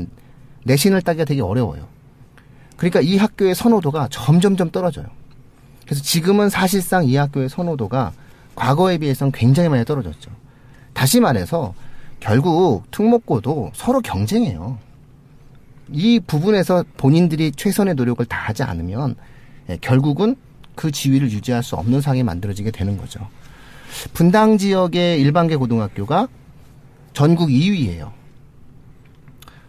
[0.63, 1.87] 내신을 따기가 되게 어려워요.
[2.77, 5.05] 그러니까 이 학교의 선호도가 점점점 떨어져요.
[5.85, 8.13] 그래서 지금은 사실상 이 학교의 선호도가
[8.55, 10.31] 과거에 비해서는 굉장히 많이 떨어졌죠.
[10.93, 11.73] 다시 말해서
[12.19, 14.77] 결국 특목고도 서로 경쟁해요.
[15.91, 19.15] 이 부분에서 본인들이 최선의 노력을 다하지 않으면
[19.69, 20.35] 예, 결국은
[20.75, 23.27] 그 지위를 유지할 수 없는 상황이 만들어지게 되는 거죠.
[24.13, 26.27] 분당 지역의 일반계 고등학교가
[27.13, 28.11] 전국 2위예요.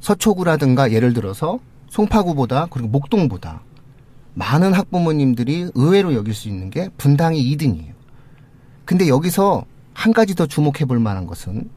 [0.00, 3.62] 서초구라든가 예를 들어서 송파구보다 그리고 목동보다
[4.34, 7.92] 많은 학부모님들이 의외로 여길 수 있는 게 분당이 2등이에요.
[8.84, 11.70] 근데 여기서 한 가지 더 주목해 볼 만한 것은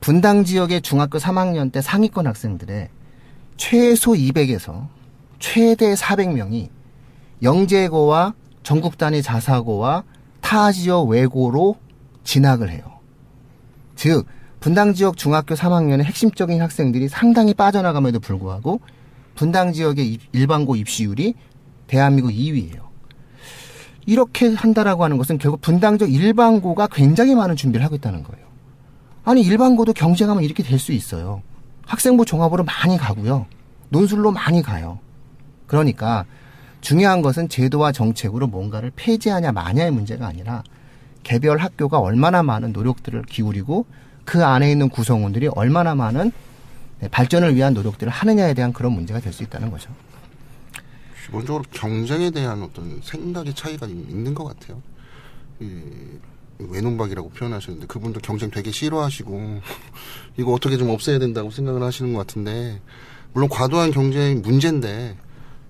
[0.00, 2.88] 분당 지역의 중학교 3학년 때 상위권 학생들의
[3.70, 4.86] 최소 200에서
[5.38, 6.70] 최대 400명이
[7.42, 8.32] 영재고와
[8.62, 10.04] 전국 단위 자사고와
[10.40, 11.76] 타 지역 외고로
[12.24, 12.80] 진학을 해요.
[13.96, 14.24] 즉
[14.60, 18.80] 분당 지역 중학교 3학년의 핵심적인 학생들이 상당히 빠져나감에도 불구하고
[19.34, 21.34] 분당 지역의 입- 일반고 입시율이
[21.86, 22.80] 대한민국 2위예요.
[24.06, 28.46] 이렇게 한다라고 하는 것은 결국 분당 지역 일반고가 굉장히 많은 준비를 하고 있다는 거예요.
[29.24, 31.42] 아니 일반고도 경쟁하면 이렇게 될 수 있어요.
[31.90, 33.46] 학생부 종합으로 많이 가고요.
[33.88, 35.00] 논술로 많이 가요.
[35.66, 36.24] 그러니까
[36.80, 40.62] 중요한 것은 제도와 정책으로 뭔가를 폐지하냐 마냐의 문제가 아니라
[41.24, 43.86] 개별 학교가 얼마나 많은 노력들을 기울이고
[44.24, 46.30] 그 안에 있는 구성원들이 얼마나 많은
[47.00, 49.90] 네, 발전을 위한 노력들을 하느냐에 대한 그런 문제가 될 수 있다는 거죠.
[51.26, 54.80] 기본적으로 경쟁에 대한 어떤 생각의 차이가 있- 있는 것 같아요.
[56.60, 59.60] 이 외눈박이라고 표현하셨는데 그분도 경쟁 되게 싫어하시고
[60.38, 62.80] 이거 어떻게 좀 없애야 된다고 생각을 하시는 것 같은데
[63.32, 65.16] 물론 과도한 경쟁이 문제인데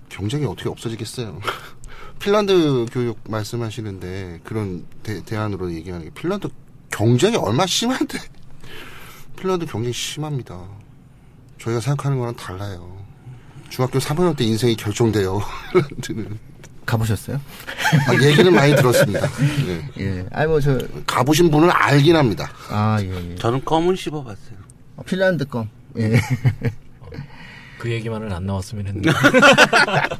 [0.09, 1.39] 경쟁이 어떻게 없어지겠어요.
[2.19, 6.49] 핀란드 교육 말씀하시는데 그런 대, 대안으로 얘기하는 게 핀란드
[6.91, 8.19] 경쟁이 얼마나 심한데
[9.39, 10.67] 핀란드 경쟁이 심합니다.
[11.59, 13.01] 저희가 생각하는 거랑 달라요.
[13.69, 15.41] 중학교 3학년 때 인생이 결정돼요.
[15.71, 16.50] 핀란드는.
[16.85, 17.39] 가보셨어요?
[18.07, 19.27] 아, 얘기는 많이 들었습니다.
[19.65, 19.89] 네.
[19.99, 20.25] 예.
[20.31, 20.77] 아니 뭐 저
[21.07, 22.49] 가보신 분은 알긴 합니다.
[22.69, 23.35] 아, 예, 예.
[23.35, 24.55] 저는 껌은 씹어봤어요.
[24.97, 25.69] 어, 핀란드 껌.
[25.97, 26.19] 예.
[27.77, 29.09] 그 얘기만은 안 나왔으면 했는데.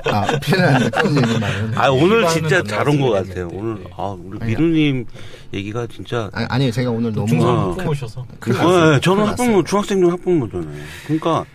[0.06, 1.78] 아, 필요한 그런 얘기만은.
[1.78, 3.50] 아 오늘 진짜 안잘온 것 같아요.
[3.54, 3.90] 오늘 네.
[3.96, 5.06] 아 우리 아니, 민우님
[5.54, 6.30] 얘기가 진짜.
[6.34, 6.72] 아, 아니에요.
[6.72, 7.70] 제가 오늘 너무 중상 어.
[7.72, 8.26] 후보모셔서.
[8.40, 8.94] 큰일 어, 났어요.
[8.96, 9.64] 예, 저는 학부모.
[9.64, 10.84] 중학생용 학부모잖아요.
[11.06, 11.46] 그러니까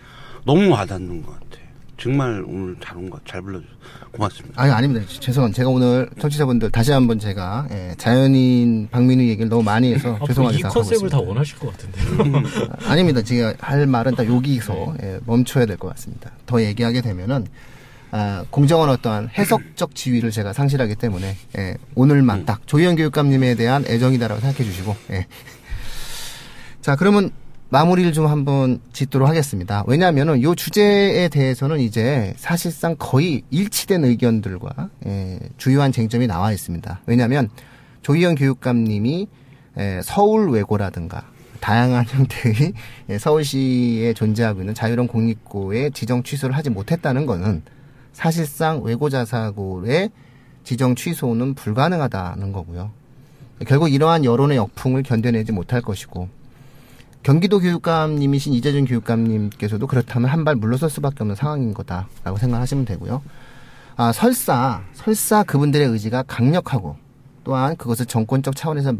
[0.45, 1.61] 너무 와닿는 것 같아.
[1.99, 3.67] 정말 오늘 잘 온 것, 잘 불러줘서
[4.11, 4.61] 고맙습니다.
[4.61, 5.05] 아니 아닙니다.
[5.19, 5.55] 죄송합니다.
[5.57, 10.57] 제가 오늘 청취자분들 다시 한번 제가 예, 자연인 박민우 얘기를 너무 많이 해서 앞으로 죄송하게
[10.57, 11.19] 이 컨셉을 다.
[11.19, 11.99] 원하실 것 같은데.
[12.85, 13.21] 아, 아닙니다.
[13.23, 16.31] 제가 할 말은 딱 여기서 예, 멈춰야 될 것 같습니다.
[16.45, 17.47] 더 얘기하게 되면은
[18.11, 24.39] 아, 공정한 어떠한 해석적 지위를 제가 상실하기 때문에 예, 오늘만 딱 조희연 교육감님에 대한 애정이다라고
[24.39, 25.25] 생각해 주시고 예.
[26.81, 27.31] 자 그러면
[27.69, 29.83] 마무리를 좀 한번 짓도록 하겠습니다.
[29.87, 37.01] 왜냐하면은 이 주제에 대해서는 이제 사실상 거의 일치된 의견들과 예, 주요한 쟁점이 나와 있습니다.
[37.05, 37.49] 왜냐하면
[38.03, 39.27] 조희연 교육감님이
[39.79, 41.23] 예, 서울 외고라든가
[41.59, 42.73] 다양한 형태의
[43.09, 47.63] 예, 서울시에 존재하고 있는 자유로운 공립고의 지정 취소를 하지 못했다는 것은
[48.13, 50.11] 사실상 외고 자사고의
[50.63, 52.91] 지정 취소는 불가능하다는 거고요.
[53.67, 56.29] 결국 이러한 여론의 역풍을 견뎌내지 못할 것이고
[57.23, 63.21] 경기도 교육감님이신 이재준 교육감님께서도 그렇다면 한 발 물러설 수밖에 없는 상황인 거다라고 생각하시면 되고요.
[63.97, 66.95] 아, 설사, 설사 그분들의 의지가 강력하고
[67.43, 68.93] 또한 그것을 정권적 차원에서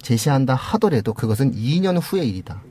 [0.00, 2.62] 제시한다 하더라도 그것은 2년 후의 일이다.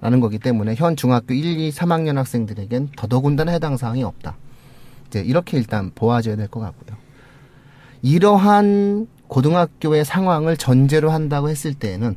[0.00, 4.36] 라는 거기 때문에 현 중학교 1, 2, 3학년 학생들에겐 더더군다나 해당 사항이 없다.
[5.06, 6.96] 이제 이렇게 일단 보아져야 될 것 같고요.
[8.02, 12.16] 이러한 고등학교의 상황을 전제로 한다고 했을 때에는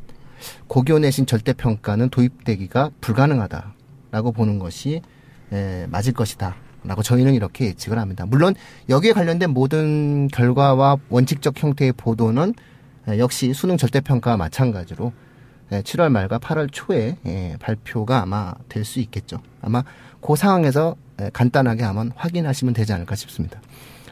[0.68, 5.02] 고교 내신 절대평가는 도입되기가 불가능하다라고 보는 것이
[5.52, 6.56] 에, 맞을 것이다.
[6.84, 8.26] 라고 저희는 이렇게 예측을 합니다.
[8.28, 8.54] 물론
[8.90, 12.54] 여기에 관련된 모든 결과와 원칙적 형태의 보도는
[13.08, 15.12] 에, 역시 수능 절대평가와 마찬가지로
[15.72, 19.42] 에, 7월 말과 8월 초에 에, 발표가 아마 될 수 있겠죠.
[19.62, 19.84] 아마
[20.22, 23.60] 그 상황에서 에, 간단하게 한번 확인하시면 되지 않을까 싶습니다.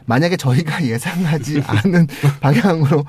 [0.06, 2.08] 만약에 저희가 예상하지 않은
[2.40, 3.04] 방향으로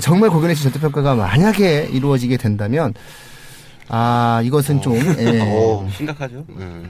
[0.00, 2.94] 정말 고견의 절대평가가 만약에 이루어지게 된다면
[3.88, 6.44] 아 이것은 좀 예, 오, 심각하죠?
[6.56, 6.82] 네.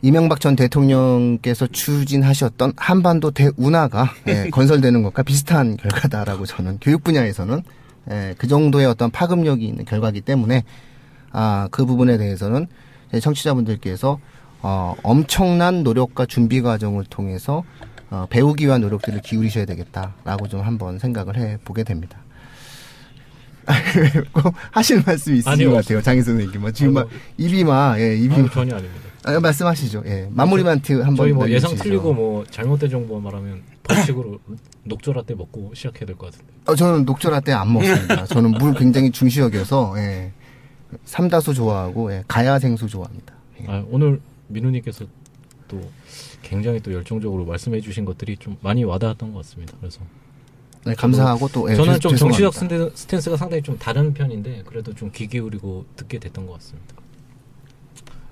[0.00, 7.62] 이명박 전 대통령께서 추진하셨던 한반도 대운하가 예, 건설되는 것과 비슷한 결과다라고 저는 교육 분야에서는
[8.10, 10.64] 예, 그 정도의 어떤 파급력이 있는 결과이기 때문에
[11.32, 12.66] 아 그 부분에 대해서는
[13.10, 14.18] 제 청취자분들께서
[14.62, 17.64] 어, 엄청난 노력과 준비 과정을 통해서
[18.10, 22.18] 어, 배우기 위한 노력들을 기울이셔야 되겠다라고 좀 한번 생각을 해 보게 됩니다.
[24.32, 26.60] 꼭 하실 말씀 있으신 아니요, 것 같아요, 장희 선생님.
[26.60, 27.08] 뭐 지금 막
[27.38, 29.08] 입이 막 예, 입이 아유, 전혀 아닙니다.
[29.24, 30.02] 아, 말씀하시죠.
[30.06, 30.28] 예.
[30.32, 31.74] 마무리 멘트 한번 저희 뭐 예상.
[31.76, 34.40] 틀리고 뭐 잘못된 정보 말하면 벌칙으로
[34.84, 36.52] 녹조라떼 먹고 시작해야 될 것 같은데.
[36.66, 38.24] 어, 저는 녹조라떼 안 먹습니다.
[38.26, 40.32] 저는 물 굉장히 중시 여겨서 예.
[41.04, 42.24] 삼다수 좋아하고 예.
[42.26, 43.32] 가야 생수 좋아합니다.
[43.62, 43.66] 예.
[43.68, 45.04] 아, 오늘 민우님께서
[45.68, 45.80] 또
[46.42, 49.74] 굉장히 또 열정적으로 말씀해주신 것들이 좀 많이 와닿았던 것 같습니다.
[49.80, 50.00] 그래서
[50.84, 52.54] 네, 감사하고 또 예, 저는 죄- 좀 정치적.
[52.54, 56.94] 스탠- 스탠스가 상당히 좀 다른 편인데 그래도 좀 귀 기울이고 듣게 됐던 것 같습니다.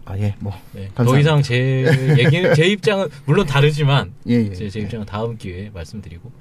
[0.07, 0.35] 아, 예.
[0.41, 1.05] 뭐 네, 감사합니다.
[1.05, 4.53] 더 이상 제 얘기는 제 입장은 물론 다르지만 예, 예.
[4.55, 6.33] 제, 제 입장은 다음 기회에 말씀드리고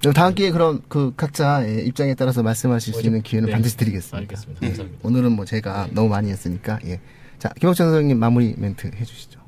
[0.00, 3.52] 그럼 다음 기회에 그럼 그 각자 예, 입장에 따라서 말씀하실 수 있는 기회는 네.
[3.52, 4.18] 반드시 드리겠습니다.
[4.18, 4.60] 알겠습니다.
[4.62, 4.68] 예.
[4.68, 5.06] 감사합니다.
[5.06, 7.00] 오늘은 뭐 제가 너무 많이 했으니까 예.
[7.38, 9.38] 자, 김옥천 선생님 마무리 멘트 해 주시죠.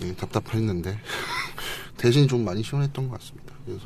[0.00, 0.96] 네, 답답했는데
[1.98, 3.52] 대신 좀 많이 시원했던 것 같습니다.
[3.66, 3.82] 그래서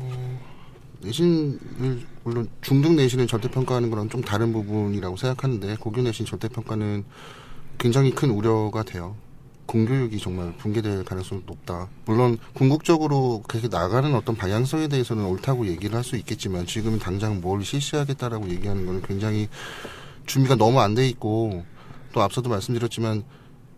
[0.00, 0.40] 어,
[1.00, 7.04] 내신을 물론 중등 내신을 절대평가하는 거랑 좀 다른 부분이라고 생각하는데 고교 내신 절대평가는
[7.78, 9.16] 굉장히 큰 우려가 돼요.
[9.66, 11.88] 공교육이 정말 붕괴될 가능성이 높다.
[12.04, 17.64] 물론 궁극적으로 그렇게 나가는 어떤 방향성에 대해서는 옳다고 얘기를 할 수 있겠지만 지금 당장 뭘
[17.64, 19.48] 실시하겠다라고 얘기하는 거는 굉장히
[20.26, 21.64] 준비가 너무 안 돼 있고
[22.12, 23.22] 또 앞서도 말씀드렸지만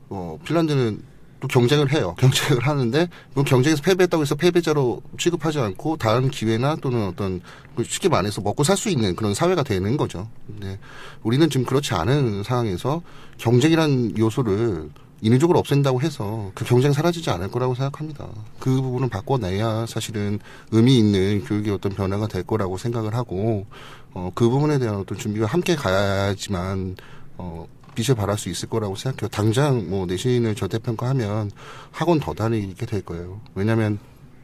[0.08, 1.02] 어, 핀란드는
[1.42, 2.14] 또 경쟁을 해요.
[2.20, 7.40] 경쟁을 하는데 그 경쟁에서 패배했다고 해서 패배자로 취급하지 않고 다른 기회나 또는 어떤
[7.74, 10.28] 그 쉽게 말해서 먹고 살 수 있는 그런 사회가 되는 거죠.
[10.46, 10.78] 근데
[11.22, 13.02] 우리는 지금 그렇지 않은 상황에서
[13.38, 14.90] 경쟁이라는 요소를
[15.20, 18.26] 인위적으로 없앤다고 해서 그 경쟁 사라지지 않을 거라고 생각합니다.
[18.58, 20.40] 그 부분을 바꿔내야 사실은
[20.72, 23.66] 의미 있는 교육의 어떤 변화가 될 거라고 생각을 하고
[24.14, 26.96] 어, 그 부분에 대한 어떤 준비와 함께 가야지만
[27.38, 29.28] 어, 빛을 발할 수 있을 거라고 생각해요.
[29.28, 31.50] 당장 뭐 내신을 절대평가하면
[31.90, 33.40] 학원 더 다니게 될 거예요.
[33.54, 33.98] 왜냐하면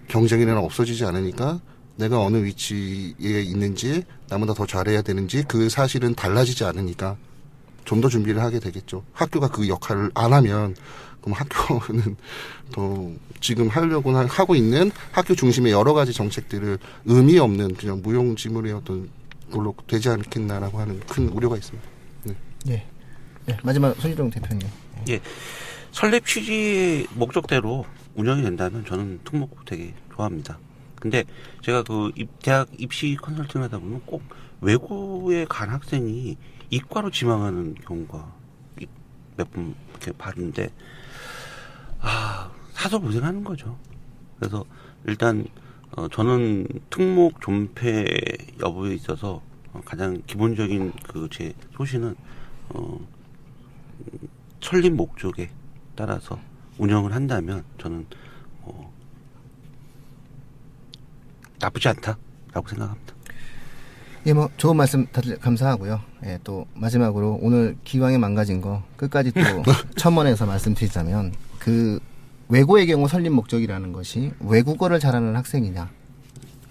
[0.09, 1.61] 경쟁이란 없어지지 않으니까
[1.97, 7.17] 내가 어느 위치에 있는지 나보다 더 잘해야 되는지 그 사실은 달라지지 않으니까
[7.85, 9.03] 좀 더 준비를 하게 되겠죠.
[9.15, 10.77] 학교가 그 역할을 안 하면
[11.23, 12.17] 그럼 학교는
[12.73, 18.75] 더 지금 하려고 하- 하고 있는 학교 중심의 여러 가지 정책들을 의미 없는 그냥 무용지물의
[18.75, 19.09] 어떤
[19.51, 21.89] 걸로 되지 않겠나라고 하는 큰 우려가 있습니다.
[22.69, 22.87] 예.
[23.49, 23.57] 예.
[23.63, 24.67] 마지막 손희동 대표님.
[25.93, 30.59] 설립 취지 목적대로 운영이 된다면 저는 특목고 되게 좋아합니다.
[30.97, 31.25] 근데
[31.63, 34.23] 제가 그 입- 대학 입시 컨설팅 하다 보면 꼭
[34.61, 36.37] 외고에 간 학생이
[36.71, 38.33] 이과로 지망하는 경우가
[39.37, 40.69] 몇번 이렇게 봤는데
[42.01, 43.79] 아 사서 고생하는 거죠.
[44.39, 44.65] 그래서
[45.07, 45.47] 일단
[45.93, 48.05] 어, 저는 특목 존폐
[48.61, 49.41] 여부에 있어서
[49.73, 52.15] 어, 가장 기본적인 그 제 소신은
[52.71, 53.07] 어, 음,
[54.61, 55.51] 설립 목적에
[55.95, 56.39] 따라서
[56.79, 58.07] 운영을 한다면 저는
[58.63, 58.93] 어,
[61.59, 63.15] 나쁘지 않다라고 생각합니다.
[64.27, 66.01] 예, 뭐 좋은 말씀 다들 감사하고요.
[66.27, 69.41] 예, 또 마지막으로 오늘 기왕에 망가진 거 끝까지 또
[69.97, 72.01] 첨언해서 말씀드리자면 그
[72.49, 75.91] 외고의 경우 설립 목적이라는 것이 외국어를 잘하는 학생이냐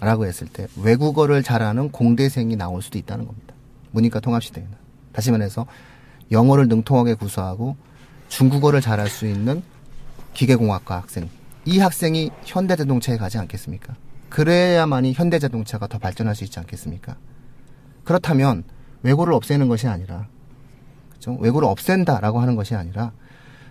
[0.00, 3.54] 라고 했을 때 외국어를 잘하는 공대생이 나올 수도 있다는 겁니다.
[3.90, 4.72] 문이과 통합시대에는.
[5.12, 5.66] 다시 말해서
[6.30, 7.76] 영어를 능통하게 구사하고
[8.28, 9.62] 중국어를 잘할 수 있는
[10.34, 11.28] 기계공학과 학생.
[11.64, 13.94] 이 학생이 현대자동차에 가지 않겠습니까?
[14.28, 17.16] 그래야만이 현대자동차가 더 발전할 수 있지 않겠습니까?
[18.04, 18.64] 그렇다면
[19.02, 20.26] 외고를 없애는 것이 아니라
[21.14, 21.36] 그죠?
[21.40, 23.12] 외고를 없앤다라고 하는 것이 아니라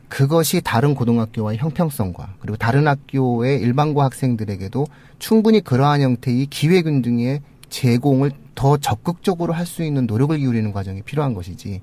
[0.09, 4.87] 그것이 다른 고등학교와의 형평성과 그리고 다른 학교의 일반고 학생들에게도
[5.19, 11.81] 충분히 그러한 형태의 기회균등의 제공을 더 적극적으로 할 수 있는 노력을 기울이는 과정이 필요한 것이지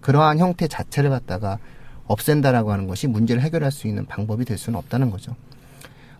[0.00, 1.58] 그러한 형태 자체를 갖다가
[2.06, 5.36] 없앤다라고 하는 것이 문제를 해결할 수 있는 방법이 될 수는 없다는 거죠.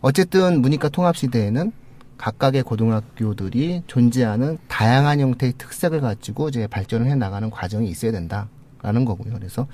[0.01, 1.71] 어쨌든 문이과 통합 시대에는
[2.17, 9.33] 각각의 고등학교들이 존재하는 다양한 형태의 특색을 가지고 이제 발전을 해 나가는 과정이 있어야 된다라는 거고요.
[9.33, 9.67] 그래서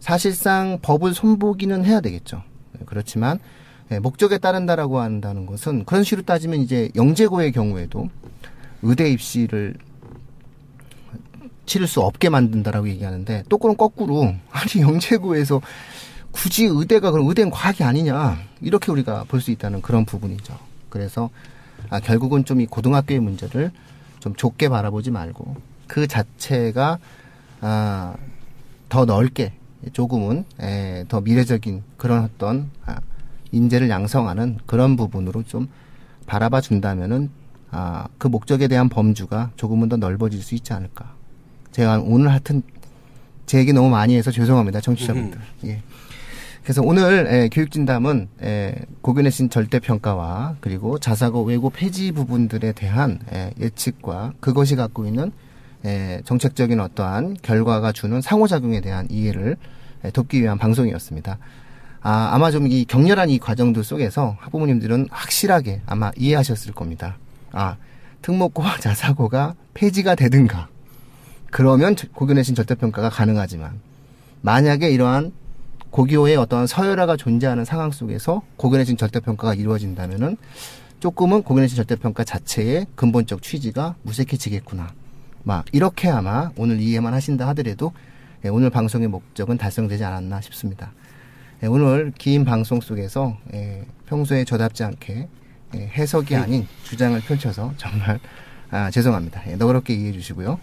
[0.00, 2.42] 사실상 법을 손보기는 해야 되겠죠.
[2.86, 3.38] 그렇지만
[3.90, 8.08] 예, 목적에 따른다라고 한다는 것은 그런 식으로 따지면 이제 영재고의 경우에도
[8.82, 9.74] 의대 입시를
[11.66, 15.60] 치를 수 없게 만든다라고 얘기하는데 또 그런 거꾸로 아니 영재고에서
[16.32, 20.58] 굳이 의대가 그럼 의대는 과학이 아니냐 이렇게 우리가 볼 수 있다는 그런 부분이죠.
[20.88, 21.30] 그래서
[21.90, 23.70] 아, 결국은 좀 이 고등학교의 문제를
[24.20, 25.56] 좀 좁게 바라보지 말고
[25.86, 26.98] 그 자체가
[27.60, 28.14] 아,
[28.88, 29.52] 더 넓게
[29.92, 32.98] 조금은 에, 더 미래적인 그런 어떤 아,
[33.52, 35.68] 인재를 양성하는 그런 부분으로 좀
[36.26, 37.30] 바라봐 준다면은
[37.70, 41.14] 아, 그 목적에 대한 범주가 조금은 더 넓어질 수 있지 않을까.
[41.74, 42.62] 제가 오늘 하여튼
[43.46, 45.40] 제 얘기 너무 많이 해서 죄송합니다, 청취자분들.
[45.64, 45.82] 예.
[46.62, 54.34] 그래서 오늘 에, 교육진담은 에, 고견의 절대평가와 그리고 자사고 외고 폐지 부분들에 대한 에, 예측과
[54.38, 55.32] 그것이 갖고 있는
[55.84, 59.56] 에, 정책적인 어떠한 결과가 주는 상호작용에 대한 이해를
[60.04, 61.38] 에, 돕기 위한 방송이었습니다.
[62.02, 67.18] 아, 아마 좀 이 격렬한 이 과정들 속에서 학부모님들은 확실하게 아마 이해하셨을 겁니다.
[67.50, 67.76] 아,
[68.22, 70.68] 특목고와 자사고가 폐지가 되든가,
[71.54, 73.78] 그러면 고교 내신 절대평가가 가능하지만,
[74.40, 75.30] 만약에 이러한
[75.90, 80.36] 고교의 어떤 서열화가 존재하는 상황 속에서 고교 내신 절대평가가 이루어진다면은
[80.98, 84.94] 조금은 고교 내신 절대평가 자체의 근본적 취지가 무색해지겠구나.
[85.44, 87.92] 막 이렇게 아마 오늘 이해만 하신다 하더라도
[88.44, 90.90] 예, 오늘 방송의 목적은 달성되지 않았나 싶습니다.
[91.62, 95.28] 예, 오늘 긴 방송 속에서 예, 평소에 저답지 않게
[95.76, 98.18] 예, 해석이 아닌 주장을 펼쳐서 정말
[98.72, 99.48] 아, 죄송합니다.
[99.52, 100.58] 예, 너그럽게 이해해 주시고요.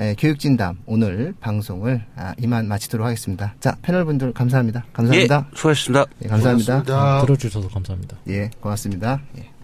[0.00, 3.54] 예, 교육진담 오늘 방송을 아, 이만 마치도록 하겠습니다.
[3.60, 4.84] 자 패널분들 감사합니다.
[4.92, 5.46] 감사합니다.
[5.50, 6.06] 예, 수고하셨습니다.
[6.24, 6.72] 예, 감사합니다.
[6.84, 7.20] 고맙습니다.
[7.22, 8.16] 들어주셔서 감사합니다.
[8.28, 9.20] 예, 고맙습니다.
[9.38, 9.57] 예.